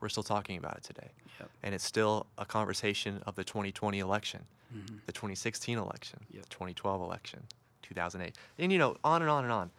[0.00, 1.10] we're still talking about it today.
[1.40, 1.50] Yep.
[1.62, 5.00] And it's still a conversation of the 2020 election, Mhm.
[5.06, 6.42] the 2016 election, Yep.
[6.44, 7.46] the 2012 election,
[7.82, 9.70] 2008, and you know, on and on and on.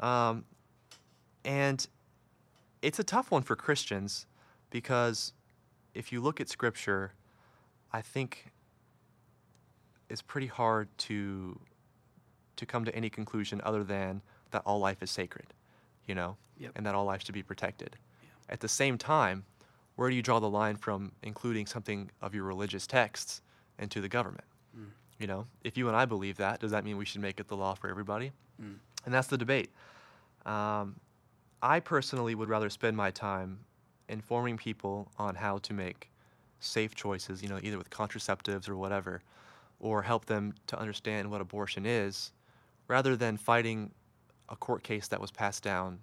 [0.00, 0.44] Um,
[1.44, 1.86] and
[2.82, 4.26] it's a tough one for Christians
[4.70, 5.32] because
[5.94, 7.12] if you look at Scripture,
[7.92, 8.52] I think
[10.08, 11.58] it's pretty hard to
[12.56, 15.52] to come to any conclusion other than that all life is sacred,
[16.06, 16.72] you know, Yep.
[16.74, 17.98] and that all life should be protected.
[18.48, 19.44] At the same time,
[19.96, 23.42] where do you draw the line from including something of your religious texts
[23.78, 24.44] into the government?
[24.78, 24.90] Mm.
[25.18, 27.48] You know, if you and I believe that, does that mean we should make it
[27.48, 28.32] the law for everybody?
[28.62, 28.76] Mm.
[29.04, 29.70] And that's the debate.
[30.44, 30.96] Um,
[31.62, 33.58] I personally would rather spend my time
[34.08, 36.10] informing people on how to make
[36.60, 39.22] safe choices, you know, either with contraceptives or whatever,
[39.80, 42.32] or help them to understand what abortion is,
[42.88, 43.90] rather than fighting
[44.48, 45.98] a court case that was passed down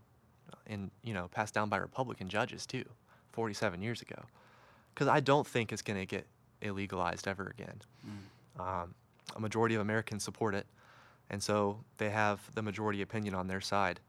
[0.68, 2.84] in, you know, passed down by Republican judges too,
[3.34, 4.24] 47 years ago.
[4.94, 6.28] Because I don't think it's going to get
[6.62, 7.82] illegalized ever again.
[8.08, 8.62] Mm.
[8.62, 8.96] Um,
[9.36, 10.68] a majority of Americans support it,
[11.30, 14.00] and so they have the majority opinion on their side.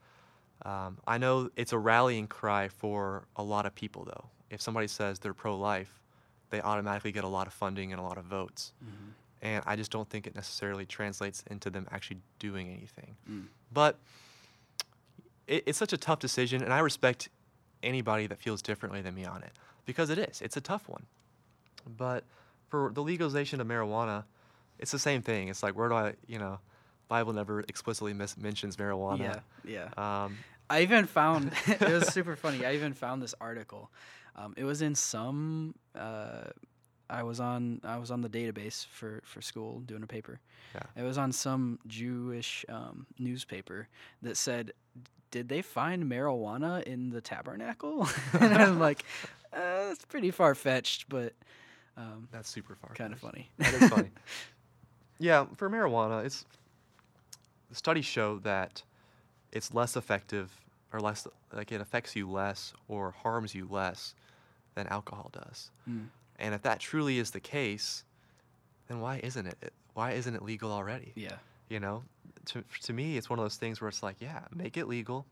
[0.65, 4.27] Um, I know it's a rallying cry for a lot of people, though.
[4.51, 6.01] If somebody says they're pro life,
[6.51, 8.73] they automatically get a lot of funding and a lot of votes.
[8.85, 9.13] Mhm.
[9.43, 13.17] And I just don't think it necessarily translates into them actually doing anything.
[13.29, 13.47] Mm.
[13.73, 13.99] But
[15.47, 17.29] it, it's such a tough decision, and I respect
[17.85, 19.53] anybody that feels differently than me on it
[19.87, 20.41] because it is.
[20.43, 21.05] It's a tough one.
[21.97, 22.25] But
[22.69, 24.25] for the legalization of marijuana,
[24.79, 25.49] it's the same thing.
[25.49, 26.59] It's like, where do I, you know,
[27.09, 29.41] Bible never explicitly mis- mentions marijuana.
[29.65, 30.25] Yeah, yeah.
[30.25, 30.39] Um,
[30.71, 32.65] I even found it was super funny.
[32.65, 33.91] I even found this article.
[34.37, 35.75] Um, it was in some.
[35.95, 36.45] Uh,
[37.09, 40.41] I was on I was on the database for for school doing a paper.
[40.75, 41.03] Yeah.
[41.03, 43.89] It was on some Jewish um, newspaper
[44.23, 44.73] that said,
[45.35, 49.05] "Did they find marijuana in the tabernacle?" and I'm like,
[49.53, 51.33] uh, "That's pretty far fetched, but
[51.97, 52.95] um, that's super far.
[52.95, 54.13] kind of funny." That is funny.
[55.19, 56.45] yeah, for marijuana, it's
[57.69, 58.85] the studies show that
[59.51, 60.53] it's less effective
[60.93, 64.15] or less like it affects you less or harms you less
[64.77, 65.73] than alcohol does.
[65.91, 66.07] Mm.
[66.39, 68.05] And if that truly is the case,
[68.87, 69.73] then why isn't it?
[69.95, 71.11] Why isn't it legal already?
[71.17, 71.39] Yeah.
[71.69, 72.03] You know,
[72.47, 75.27] to to me, it's one of those things where it's like, yeah, make it legal,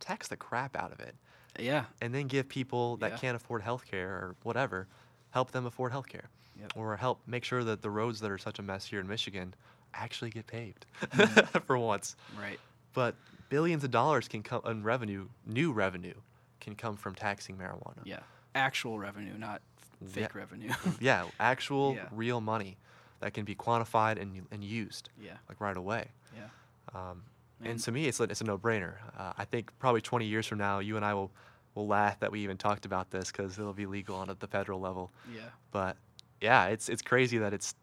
[0.00, 1.14] tax the crap out of it,
[1.58, 1.84] Yeah.
[2.00, 3.18] and then give people that Yeah.
[3.18, 4.86] can't afford health care or whatever,
[5.30, 6.28] help them afford health care.
[6.60, 6.72] Yep.
[6.76, 9.54] Or help make sure that the roads that are such a mess here in Michigan
[9.94, 11.58] actually get paved Mm-hmm.
[11.66, 12.14] for once.
[12.38, 12.60] Right.
[12.92, 13.16] But
[13.48, 16.14] billions of dollars can come in revenue, new revenue
[16.60, 18.02] can come from taxing marijuana.
[18.04, 18.20] Yeah.
[18.54, 20.08] Actual revenue, not f- Yeah.
[20.26, 20.72] fake revenue.
[21.00, 22.06] Yeah, actual Yeah.
[22.12, 22.76] real money
[23.22, 25.38] that can be quantified and, and used yeah.
[25.48, 26.08] like right away.
[26.36, 26.48] Yeah.
[26.94, 27.22] Um,
[27.64, 28.94] and to me, it's, a- it's a no-brainer.
[29.16, 31.30] Uh, I think probably 20 years from now, you and I will,
[31.74, 34.48] will laugh that we even talked about this because it'll be legal on at the
[34.48, 35.12] federal level.
[35.32, 35.42] Yeah.
[35.70, 35.96] But
[36.40, 37.74] yeah, it's it's crazy that it's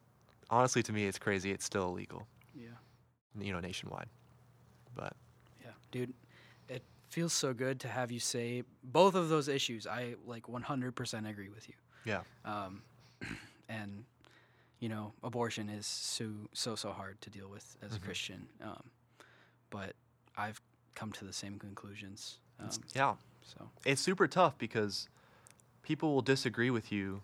[0.50, 2.68] honestly to me it's crazy it's still illegal, Yeah.
[3.40, 4.08] you know, nationwide.
[4.96, 5.14] But
[5.64, 6.14] Yeah, dude,
[6.68, 9.88] it feels so good to have you say both of those issues.
[9.88, 11.76] I like 100% agree with you.
[12.04, 12.82] yeah, Um,
[13.70, 14.04] and
[14.80, 18.04] you know, abortion is so so so hard to deal with as a Mhm.
[18.04, 18.48] Christian.
[18.62, 18.92] Um,
[19.70, 19.96] but
[20.38, 20.62] I've
[20.96, 22.40] come to the same conclusions.
[22.60, 25.08] Um, yeah, so it's super tough because
[25.84, 27.22] people will disagree with you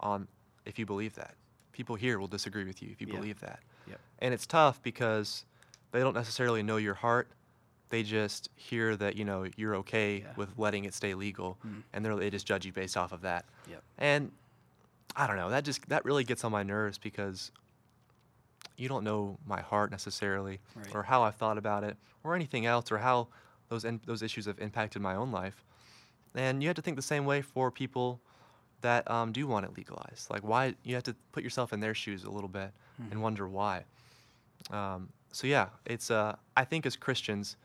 [0.00, 0.28] on
[0.64, 1.34] if you believe that.
[1.72, 3.14] People here will disagree with you if you Yeah.
[3.14, 3.60] believe that.
[3.86, 4.00] Yep.
[4.20, 5.44] And it's tough because
[5.92, 7.28] they don't necessarily know your heart.
[7.90, 10.34] They just hear that, you know, you're okay Yeah.
[10.36, 11.82] with letting it stay legal Mm.
[11.92, 13.44] and they're, they just judge you based off of that.
[13.68, 13.82] Yep.
[13.98, 14.32] And
[15.14, 17.50] I don't know, that just that really gets on my nerves because
[18.76, 20.94] you don't know my heart necessarily Right.
[20.94, 23.28] or how I've thought about it or anything else or how
[23.68, 25.64] those in, those issues have impacted my own life.
[26.34, 28.20] And you have to think the same way for people
[28.82, 30.28] that um, do want it legalized.
[30.30, 33.12] Like why you have to put yourself in their shoes a little bit Mhm.
[33.12, 33.84] and wonder why.
[34.70, 37.56] Um, so yeah, it's uh, I think as Christians,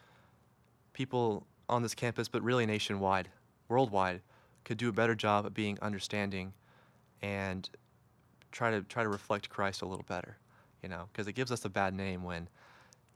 [0.93, 3.29] people on this campus, but really nationwide,
[3.67, 4.21] worldwide,
[4.63, 6.53] could do a better job of being understanding
[7.21, 7.69] and
[8.51, 10.37] try to try to reflect Christ a little better.
[10.83, 12.47] You know, because it gives us a bad name when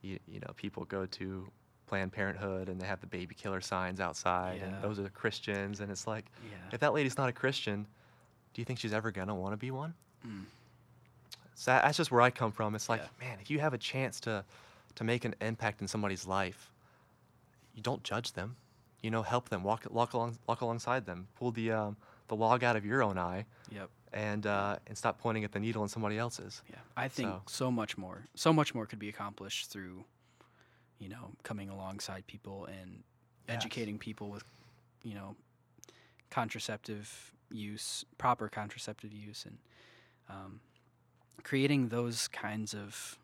[0.01, 1.47] you you know people go to
[1.87, 4.67] Planned Parenthood and they have the baby killer signs outside, Yeah.
[4.67, 6.57] and those are the Christians, and it's like, yeah.
[6.71, 7.85] if that lady's not a Christian,
[8.53, 9.93] do you think she's ever gonna want to be one?
[10.27, 10.43] Mm.
[11.55, 12.75] So that's just where I come from.
[12.75, 13.27] It's like, Yeah.
[13.29, 14.43] man, if you have a chance to
[14.95, 16.71] to make an impact in somebody's life,
[17.73, 18.55] you don't judge them.
[19.01, 21.97] You know, help them, walk walk along walk alongside them, pull the um,
[22.27, 23.89] the log out of your own eye, Yep.
[24.15, 26.63] And uh, and stop pointing at the needle in somebody else's.
[26.69, 27.71] Yeah, I think So- so.
[27.71, 30.05] much more, so much more could be accomplished through,
[30.99, 33.03] you know, coming alongside people and
[33.47, 33.57] Yes.
[33.57, 34.43] educating people with,
[35.03, 35.35] you know,
[36.31, 39.57] contraceptive use, proper contraceptive use, and
[40.29, 40.61] um,
[41.43, 43.19] creating those kinds of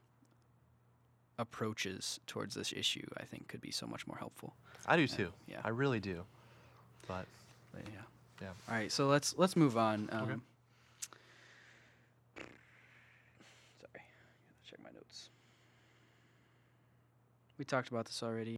[1.40, 3.08] approaches towards this issue.
[3.18, 4.54] I think could be so much more helpful.
[4.86, 5.32] I do too.
[5.48, 5.62] yeah.
[5.64, 6.24] I really do.
[7.08, 7.26] But
[7.72, 8.02] But yeah.
[8.42, 8.48] Yeah.
[8.70, 10.10] All right, so let's let's move on.
[10.12, 10.36] Um, Okay.
[13.80, 15.30] Sorry, gotta check my notes.
[17.62, 18.58] We talked about this already.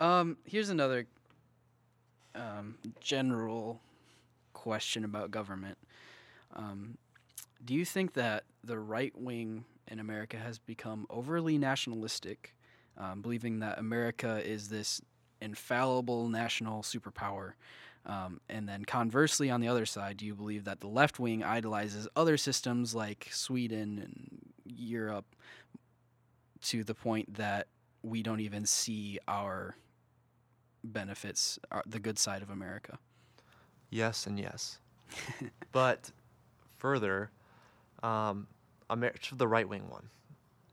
[0.00, 1.04] Um, here's another
[2.34, 3.82] um, general
[4.54, 5.76] question about government.
[6.56, 6.96] Um,
[7.62, 12.54] do you think that the right wing in America has become overly nationalistic,
[12.96, 15.02] um, believing that America is this
[15.42, 17.52] infallible national superpower?
[18.06, 21.44] Um, and then conversely, on the other side, do you believe that the left wing
[21.44, 25.26] idolizes other systems like Sweden and Europe
[26.64, 27.68] to the point that
[28.02, 29.76] we don't even see our
[30.82, 32.98] benefits, our, the good side of America?
[33.90, 34.78] yes and yes.
[35.72, 36.10] but
[36.78, 37.30] further,
[38.02, 38.46] um,
[38.90, 40.08] Amer- the right wing one.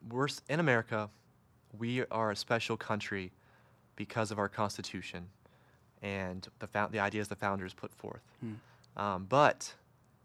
[0.10, 1.10] We're in America.
[1.78, 3.32] We are a special country
[3.96, 5.28] because of our Constitution
[6.02, 8.22] and the found- the ideas the founders put forth.
[8.39, 8.54] Hmm.
[8.98, 9.74] Um, but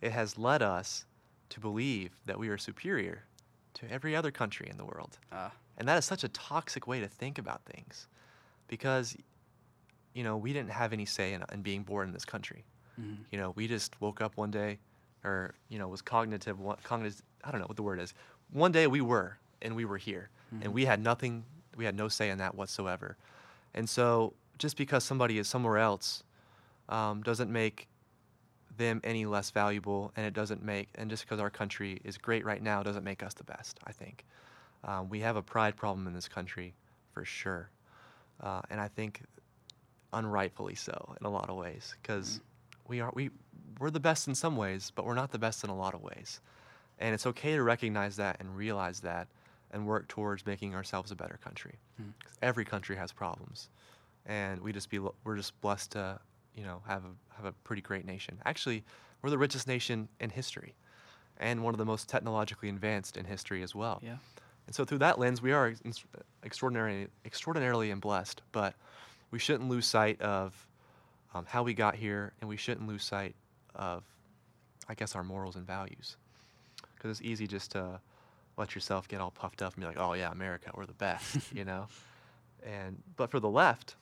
[0.00, 1.04] it has led us
[1.50, 3.24] to believe that we are superior
[3.76, 5.18] to every other country in the world.
[5.32, 8.08] Ah, And that is such a toxic way to think about things
[8.68, 9.16] because,
[10.14, 12.64] you know, we didn't have any say in, in being born in this country.
[12.98, 13.18] mhm.
[13.30, 14.78] You know, we just woke up one day
[15.24, 18.14] or, you know, was cognitive, cognitive, I don't know what the word is.
[18.52, 20.30] One day we were, and we were here.
[20.62, 21.44] And we had nothing,
[21.76, 23.16] we had no say in that whatsoever.
[23.74, 26.22] And so just because somebody is somewhere else
[26.88, 27.88] um, doesn't make
[28.76, 32.44] them any less valuable, and it doesn't make, and just because our country is great
[32.44, 34.24] right now doesn't make us the best, I think.
[34.84, 36.74] Um, we have a pride problem in this country
[37.12, 37.70] for sure.
[38.40, 39.22] Uh, and I think
[40.12, 42.40] unrightfully so in a lot of ways because
[42.86, 43.30] we are we
[43.80, 46.02] we're the best in some ways but we're not the best in a lot of
[46.02, 46.40] ways
[46.98, 49.26] and it's okay to recognize that and realize that
[49.72, 51.74] and work towards making ourselves a better country
[52.24, 53.68] 'Cause every country has problems
[54.24, 56.20] and we just be we're just blessed to
[56.56, 58.82] you know have a have a pretty great nation actually
[59.22, 60.74] we're the richest nation in history
[61.38, 64.16] and one of the most technologically advanced in history as well yeah.
[64.66, 66.04] and so through that lens, we are ex-
[66.44, 68.42] extraordinarily, extraordinarily and blessed.
[68.52, 68.74] But
[69.30, 70.54] we shouldn't lose sight of
[71.34, 73.34] um, how we got here, and we shouldn't lose sight
[73.74, 74.02] of,
[74.88, 76.16] I guess, our morals and values.
[76.94, 78.00] Because it's easy just to
[78.56, 81.52] let yourself get all puffed up and be like, "Oh yeah, America, we're the best,"
[81.52, 81.88] you know.
[82.64, 83.96] And but for the left,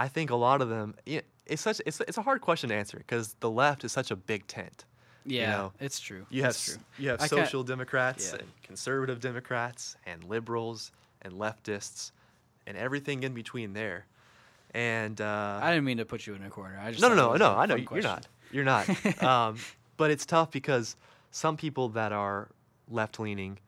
[0.00, 0.94] I think a lot of them.
[1.04, 1.82] It's such.
[1.84, 4.86] It's it's a hard question to answer because the left is such a big tent.
[5.26, 6.24] Yeah, know, it's true.
[6.30, 6.76] You have true.
[6.98, 8.38] you have I social democrats yeah.
[8.38, 10.90] and conservative democrats and liberals
[11.20, 12.12] and leftists
[12.66, 14.06] and everything in between there.
[14.72, 16.80] And uh, I didn't mean to put you in a corner.
[16.82, 17.54] I just no, no, no, no.
[17.54, 18.26] I know you're not.
[18.50, 18.88] You're not.
[19.22, 19.58] um,
[19.98, 20.96] but it's tough because
[21.30, 22.48] some people that are
[22.88, 23.58] left leaning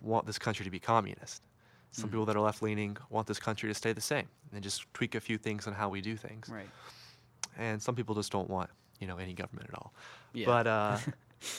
[0.00, 1.42] want this country to be communist.
[1.90, 2.12] Some Mm-hmm.
[2.12, 5.14] people that are left leaning want this country to stay the same and just tweak
[5.14, 6.48] a few things on how we do things.
[6.48, 6.68] Right.
[7.58, 9.92] And some people just don't want you know any government at all.
[10.32, 10.46] Yeah.
[10.46, 10.98] But uh,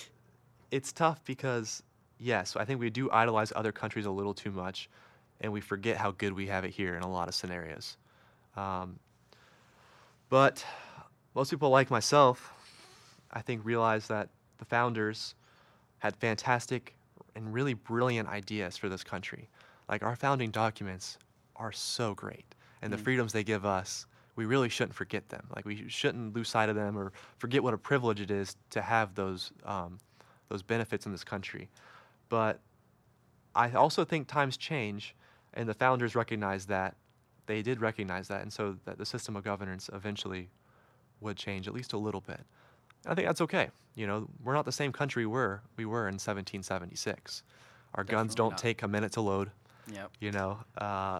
[0.72, 1.84] it's tough because
[2.20, 4.90] yes, I think we do idolize other countries a little too much,
[5.42, 7.98] and we forget how good we have it here in a lot of scenarios.
[8.56, 9.00] Um,
[10.30, 10.66] but
[11.36, 12.54] most people like myself,
[13.32, 15.36] I think, realize that the founders
[16.00, 16.96] had fantastic
[17.36, 19.50] and really brilliant ideas for this country.
[19.90, 21.18] Like our founding documents
[21.56, 22.46] are so great,
[22.84, 24.06] and the freedoms they give us,
[24.36, 25.46] we really shouldn't forget them.
[25.56, 28.82] Like we shouldn't lose sight of them or forget what a privilege it is to
[28.82, 30.00] have those um,
[30.50, 31.70] those benefits in this country.
[32.30, 32.60] But
[33.56, 35.16] I also think times change,
[35.54, 36.96] and the founders recognized that.
[37.46, 40.50] They did recognize that, and so that the system of governance eventually
[41.20, 42.40] would change at least a little bit.
[43.04, 43.70] And I think that's okay.
[43.96, 47.44] You know, we're not the same country we're, we were in 1776.
[47.96, 48.58] Our guns don't not.
[48.58, 49.52] take a minute to load.
[49.92, 50.12] Yep.
[50.22, 51.20] You know, uh,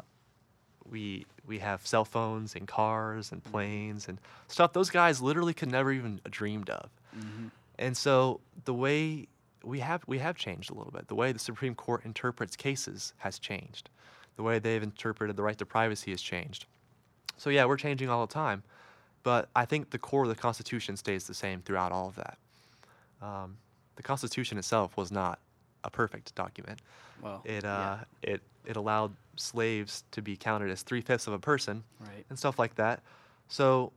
[0.90, 3.36] we we have cell phones and cars Mm-hmm.
[3.36, 4.18] and planes and
[4.48, 6.90] stuff those guys literally could never even dreamed of.
[7.14, 7.48] hmm
[7.80, 9.28] And so the way
[9.64, 11.08] we have we have changed a little bit.
[11.08, 13.90] The way the Supreme Court interprets cases has changed.
[14.36, 16.66] The way they've interpreted the right to privacy has changed.
[17.38, 18.64] So yeah, we're changing all the time,
[19.24, 22.38] but I think the core of the Constitution stays the same throughout all of that.
[23.22, 23.58] Um,
[23.96, 25.40] the Constitution itself was not
[25.84, 26.80] a perfect document.
[27.22, 31.34] Well, It yeah, uh, it it allowed slaves to be counted as three fifths of
[31.34, 32.26] a person right.
[32.30, 33.02] and stuff like that.
[33.48, 33.92] So,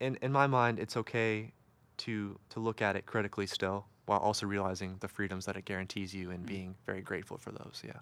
[0.00, 1.52] in in my mind, it's okay
[1.98, 6.14] to to look at it critically still, while also realizing the freedoms that it guarantees
[6.14, 6.48] you and Mm.
[6.48, 7.82] being very grateful for those.
[7.84, 8.00] Yeah.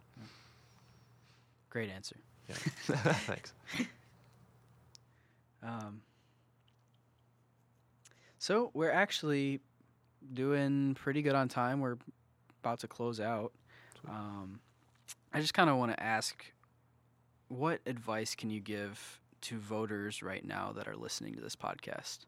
[1.70, 2.16] Great answer.
[2.48, 2.54] Yeah.
[3.26, 3.52] Thanks.
[5.64, 6.02] Um,
[8.38, 9.60] so we're actually
[10.34, 11.78] doing pretty good on time.
[11.80, 11.98] We're
[12.62, 13.52] about to close out.
[14.08, 14.60] Um,
[15.32, 16.44] I just kind of want to ask,
[17.48, 22.18] what advice can you give to voters right now that are listening to this podcast?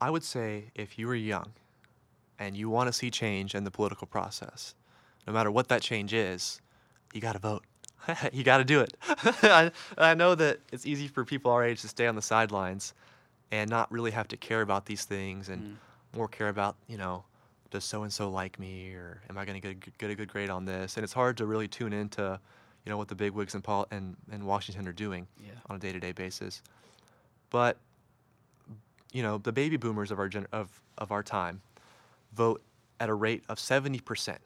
[0.00, 1.52] I would say if you are young
[2.38, 4.74] and you want to see change in the political process,
[5.26, 6.60] no matter what that change is,
[7.14, 7.64] you got to vote.
[8.32, 8.94] you got to do it.
[9.42, 12.92] I, I know that it's easy for people our age to stay on the sidelines
[13.50, 15.76] and not really have to care about these things and Mm.
[16.14, 17.24] More care about, you know,
[17.70, 20.10] does so and so like me or am I going to get, a good- get
[20.10, 20.96] a good grade on this?
[20.96, 22.38] And it's hard to really tune into,
[22.84, 25.52] you know, what the big wigs in, pol- in, in Washington are doing Yeah.
[25.68, 26.62] on a day-to-day basis.
[27.50, 27.78] But
[29.12, 31.60] you know, the baby boomers of our gen- of of our time
[32.32, 32.60] vote
[32.98, 34.38] at a rate of 70%.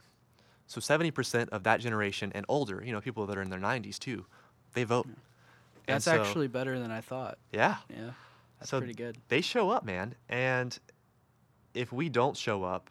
[0.66, 3.98] So 70% of that generation and older, you know, people that are in their 90s
[3.98, 4.26] too,
[4.74, 5.06] they vote.
[5.06, 5.16] And
[5.86, 7.38] That's so- actually better than I thought.
[7.50, 7.76] yeah.
[7.88, 8.10] Yeah.
[8.58, 9.16] That's So pretty good.
[9.28, 10.14] They show up, man.
[10.28, 10.78] And
[11.74, 12.90] if we don't show up,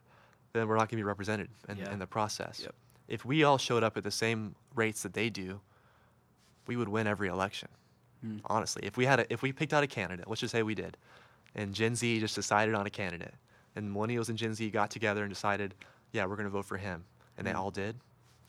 [0.53, 1.91] then we're not going to be represented in, Yeah.
[1.91, 2.61] in the process.
[2.63, 2.73] Yep.
[3.07, 5.59] If we all showed up at the same rates that they do,
[6.67, 7.69] we would win every election.
[8.25, 8.41] Mm.
[8.45, 10.75] Honestly, if we had a, if we picked out a candidate, let's just say we
[10.75, 10.97] did,
[11.55, 13.33] and Gen Z just decided on a candidate,
[13.75, 15.75] and millennials and Gen Z got together and decided,
[16.11, 17.05] yeah, we're going to vote for him,
[17.37, 17.57] and they Mm.
[17.59, 17.95] all did,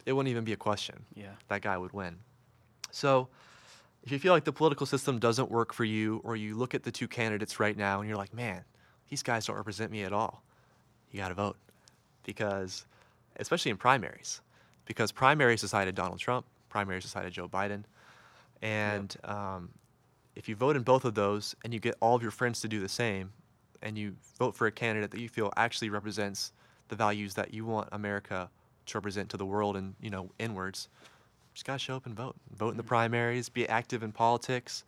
[0.06, 1.32] it wouldn't even be a question Yeah.
[1.48, 2.18] that guy would win.
[2.90, 3.28] So,
[4.02, 6.82] if you feel like the political system doesn't work for you, or you look at
[6.82, 8.64] the two candidates right now and you're like, man,
[9.08, 10.42] these guys don't represent me at all,
[11.10, 11.56] you got to vote.
[12.24, 12.84] Because,
[13.36, 14.40] especially in primaries,
[14.84, 17.84] because primaries decided Donald Trump, primaries decided Joe Biden.
[18.60, 19.70] And um,
[20.36, 22.68] if you vote in both of those and you get all of your friends to
[22.68, 23.32] do the same,
[23.82, 26.52] and you vote for a candidate that you feel actually represents
[26.88, 28.50] the values that you want America
[28.86, 30.88] to represent to the world and you know inwards,
[31.54, 32.36] just gotta show up and vote.
[32.56, 34.84] Vote in the primaries, be active in politics,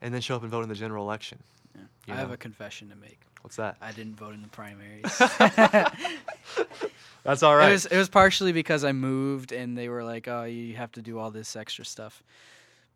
[0.00, 1.38] and then show up and vote in the general election.
[1.76, 2.14] Yeah.
[2.14, 3.20] I have a confession to make.
[3.42, 3.76] What's that?
[3.80, 5.02] I didn't vote in the primaries.
[7.24, 7.68] That's all right.
[7.68, 10.92] It was it was partially because I moved and they were like, "Oh, you have
[10.92, 12.22] to do all this extra stuff."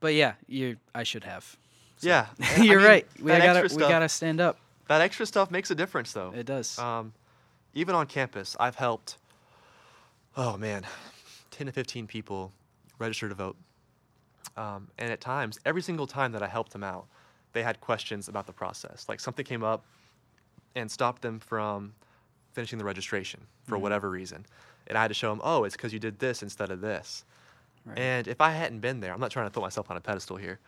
[0.01, 1.57] But yeah, you I should have.
[1.99, 2.27] So- yeah,
[2.61, 3.07] You're mean, right.
[3.21, 4.59] We gotta extra we gotta stand up.
[4.89, 6.33] That extra stuff makes a difference, though.
[6.35, 6.79] It does.
[6.79, 7.13] Um,
[7.75, 9.19] even on campus, I've helped.
[10.37, 10.85] Oh man,
[11.51, 12.53] ten to fifteen people
[12.99, 13.57] register to vote,
[14.57, 17.07] um, and at times, every single time that I helped them out,
[17.57, 19.09] they had questions about the process.
[19.09, 19.83] Like something came up,
[20.75, 21.95] and stopped them from
[22.53, 23.81] finishing the registration for Mhm.
[23.81, 24.45] whatever reason,
[24.87, 27.25] and I had to show them, oh, it's because you did this instead of this.
[27.87, 27.99] Right.
[27.99, 30.37] And if I hadn't been there, I'm not trying to put myself on a pedestal
[30.37, 30.59] here,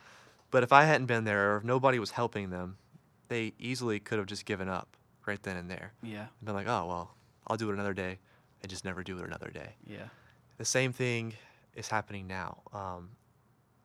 [0.50, 2.78] but if I hadn't been there or if nobody was helping them,
[3.28, 6.28] they easily could have just given up right then and there yeah.
[6.38, 7.14] and been like, oh, well,
[7.46, 8.18] I'll do it another day
[8.62, 9.74] and just never do it another day.
[9.86, 10.08] Yeah.
[10.56, 11.34] The same thing
[11.74, 12.62] is happening now.
[12.72, 13.10] Um,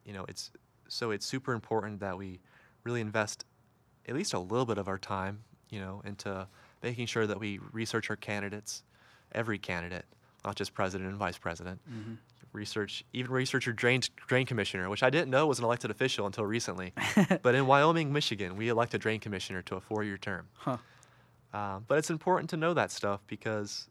[0.06, 0.52] you know, it's
[0.88, 2.40] so it's super important that we
[2.84, 3.46] really invest
[4.08, 6.48] at least a little bit of our time, you know, into
[6.82, 8.84] making sure that we research our candidates,
[9.32, 10.06] every candidate,
[10.46, 11.80] not just president and vice president.
[11.88, 12.14] hmm
[12.52, 16.28] Research, even research your drain drain commissioner, which I didn't know was an elected official
[16.28, 16.94] until recently.
[17.42, 20.48] but in Wyoming, Michigan, we elect a drain commissioner to a four-year term.
[20.54, 20.78] Huh.
[21.52, 23.88] Um, but it's important to know that stuff because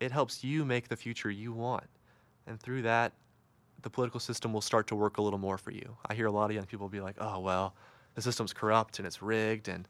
[0.00, 1.84] it helps you make the future you want.
[2.46, 3.12] And through that,
[3.82, 5.94] the political system will start to work a little more for you.
[6.06, 7.74] I hear a lot of young people be like, oh, well,
[8.14, 9.68] the system's corrupt and it's rigged.
[9.68, 9.88] And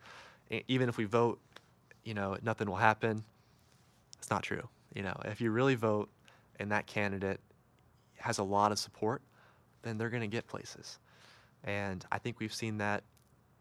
[0.68, 1.40] even if we vote,
[2.04, 3.24] you know, nothing will happen.
[4.18, 4.68] It's not true.
[4.94, 6.08] You know, if you really vote
[6.58, 7.40] and that candidate
[8.18, 9.22] has a lot of support,
[9.82, 10.98] then they're going to get places.
[11.64, 13.04] And I think we've seen that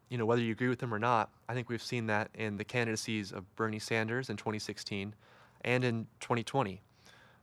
[0.09, 2.57] you know, whether you agree with them or not, I think we've seen that in
[2.57, 5.15] the candidacies of Bernie Sanders in 2016
[5.61, 6.81] and in 2020.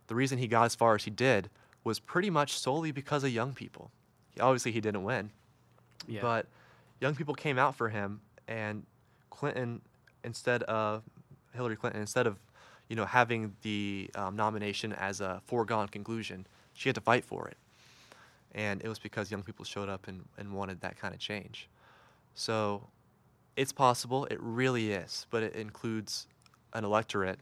[0.06, 1.50] The reason he got as far as he did
[1.82, 3.90] was pretty much solely because of young people.
[4.38, 5.30] Obviously, he didn't win,
[6.06, 6.20] Yeah.
[6.22, 6.46] but
[7.00, 8.84] young people came out for him, and
[9.30, 9.80] Clinton,
[10.24, 11.02] instead of
[11.54, 12.36] Hillary Clinton, instead of
[12.88, 17.48] you know having the um, nomination as a foregone conclusion, she had to fight for
[17.48, 17.56] it,
[18.54, 21.68] and it was because young people showed up and, and wanted that kind of change.
[22.34, 22.86] So
[23.56, 26.26] it's possible, it really is, but it includes
[26.72, 27.40] an electorate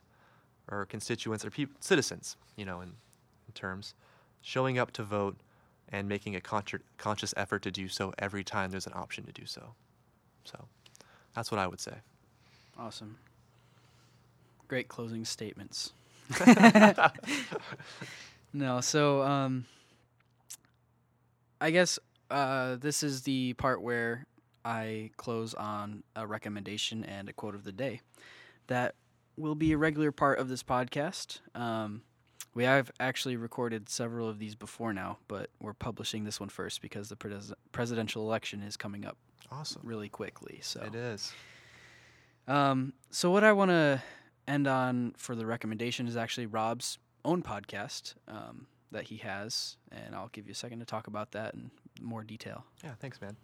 [0.70, 3.94] or constituents or citizens, you know, in, in terms,
[4.42, 5.36] showing up to vote
[5.90, 9.32] and making a contra- conscious effort to do so every time there's an option to
[9.32, 9.74] do so.
[10.44, 10.66] So
[11.34, 11.94] that's what I would say.
[12.78, 13.16] awesome.
[14.68, 15.92] Great closing statements.
[18.52, 19.64] no, so um,
[21.60, 21.98] I guess
[22.30, 24.26] uh, this is the part where
[24.64, 28.00] I close on a recommendation and a quote of the day
[28.66, 28.94] that
[29.36, 31.40] will be a regular part of this podcast.
[31.54, 32.02] Um,
[32.54, 36.80] we have actually recorded several of these before now, but we're publishing this one first
[36.82, 39.16] because the pres- presidential election is coming up
[39.50, 39.82] Awesome.
[39.84, 40.58] really quickly.
[40.62, 41.32] So It is.
[42.46, 44.02] um, so what I want to
[44.46, 50.14] end on for the recommendation is actually Rob's own podcast um, that he has, and
[50.14, 51.70] I'll give you a second to talk about that in
[52.00, 52.64] more detail.
[52.82, 53.36] Yeah, thanks, man.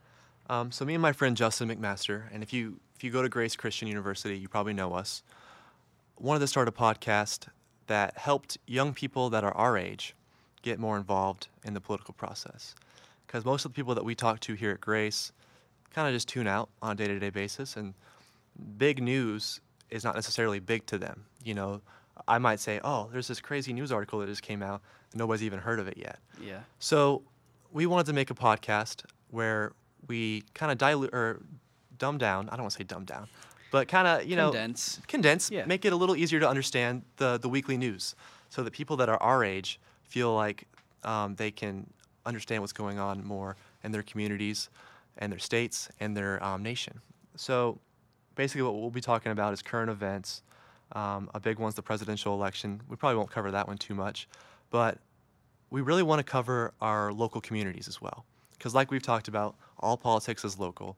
[0.49, 3.29] Um, so me and my friend Justin McMaster, and if you if you go to
[3.29, 5.23] Grace Christian University, you probably know us.
[6.19, 7.49] Wanted to start a podcast
[7.87, 10.15] that helped young people that are our age
[10.63, 12.75] get more involved in the political process,
[13.27, 15.33] because most of the people that we talk to here at Grace
[15.91, 17.95] kind of just tune out on a day-to-day basis, and
[18.79, 19.61] big news
[19.91, 21.25] is not necessarily big to them.
[21.45, 21.81] You know,
[22.27, 24.81] I might say, "Oh, there's this crazy news article that just came out,
[25.13, 26.61] and nobody's even heard of it yet." Yeah.
[26.79, 27.23] So
[27.71, 29.73] we wanted to make a podcast where
[30.09, 31.43] we kind of dilute or
[31.99, 32.49] dumb down.
[32.49, 33.29] I don't want to say dumb down,
[33.75, 35.01] but kind of you know Condense.
[35.09, 35.67] condense, Yeah.
[35.67, 38.15] make it a little easier to understand the the weekly news,
[38.49, 40.59] so that people that are our age feel like
[41.03, 41.75] um, they can
[42.25, 44.71] understand what's going on more in their communities,
[45.19, 47.01] and their states, and their um, nation.
[47.35, 47.79] So
[48.37, 50.43] basically, what we'll be talking about is current events.
[50.93, 52.81] Um, a big one's the presidential election.
[52.89, 54.29] We probably won't cover that one too much,
[54.71, 54.99] but
[55.71, 58.25] we really want to cover our local communities as well.
[58.53, 60.97] Because, like we've talked about, all politics is local.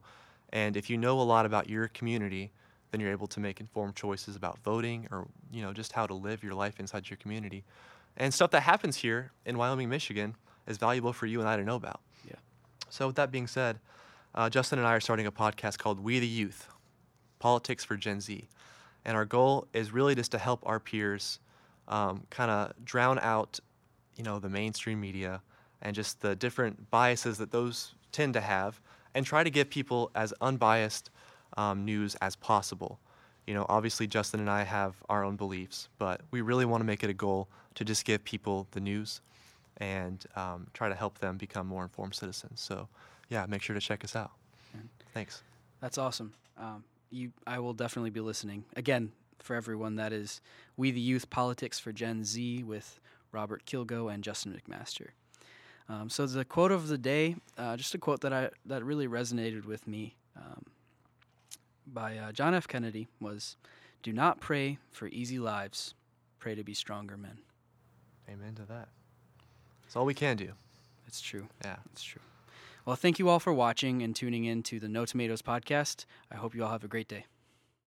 [0.52, 2.52] And if you know a lot about your community,
[2.90, 6.14] then you're able to make informed choices about voting or, you know, just how to
[6.14, 7.64] live your life inside your community.
[8.16, 10.34] And stuff that happens here in Wyoming, Michigan
[10.66, 12.00] is valuable for you and I to know about.
[12.26, 12.36] Yeah.
[12.88, 13.78] So, with that being said,
[14.34, 16.68] uh, Justin and I are starting a podcast called We the Youth
[17.38, 18.48] Politics for Gen Z.
[19.04, 21.38] And our goal is really just to help our peers
[21.88, 23.60] um, kind of drown out,
[24.16, 25.42] you know, the mainstream media
[25.82, 28.80] and just the different biases that those tend to have,
[29.14, 31.10] and try to give people as unbiased
[31.56, 32.98] um, news as possible.
[33.46, 36.84] You know, obviously Justin and I have our own beliefs, but we really want to
[36.84, 39.20] make it a goal to just give people the news
[39.76, 42.60] and um, try to help them become more informed citizens.
[42.60, 42.88] So,
[43.28, 44.32] yeah, make sure to check us out.
[45.14, 45.42] Thanks.
[45.80, 46.32] That's awesome.
[46.58, 48.64] Um, you, I will definitely be listening.
[48.74, 50.40] Again, for everyone, that is
[50.76, 53.00] We the Youth Politics for Gen Z with
[53.32, 55.08] Robert Kilgo and Justin McMaster.
[55.88, 59.06] Um, so the quote of the day, uh, just a quote that I that really
[59.06, 60.64] resonated with me um,
[61.86, 62.66] by uh, John F.
[62.66, 63.56] Kennedy was,
[64.02, 65.94] "Do not pray for easy lives,
[66.38, 67.38] pray to be stronger men."
[68.28, 68.88] Amen to that.
[69.82, 70.52] That's all we can do.
[71.06, 71.46] It's true.
[71.64, 71.76] Yeah.
[71.92, 72.22] It's true.
[72.84, 76.04] Well, thank you all for watching and tuning in to the No Tomatoes podcast.
[76.30, 77.26] I hope you all have a great day.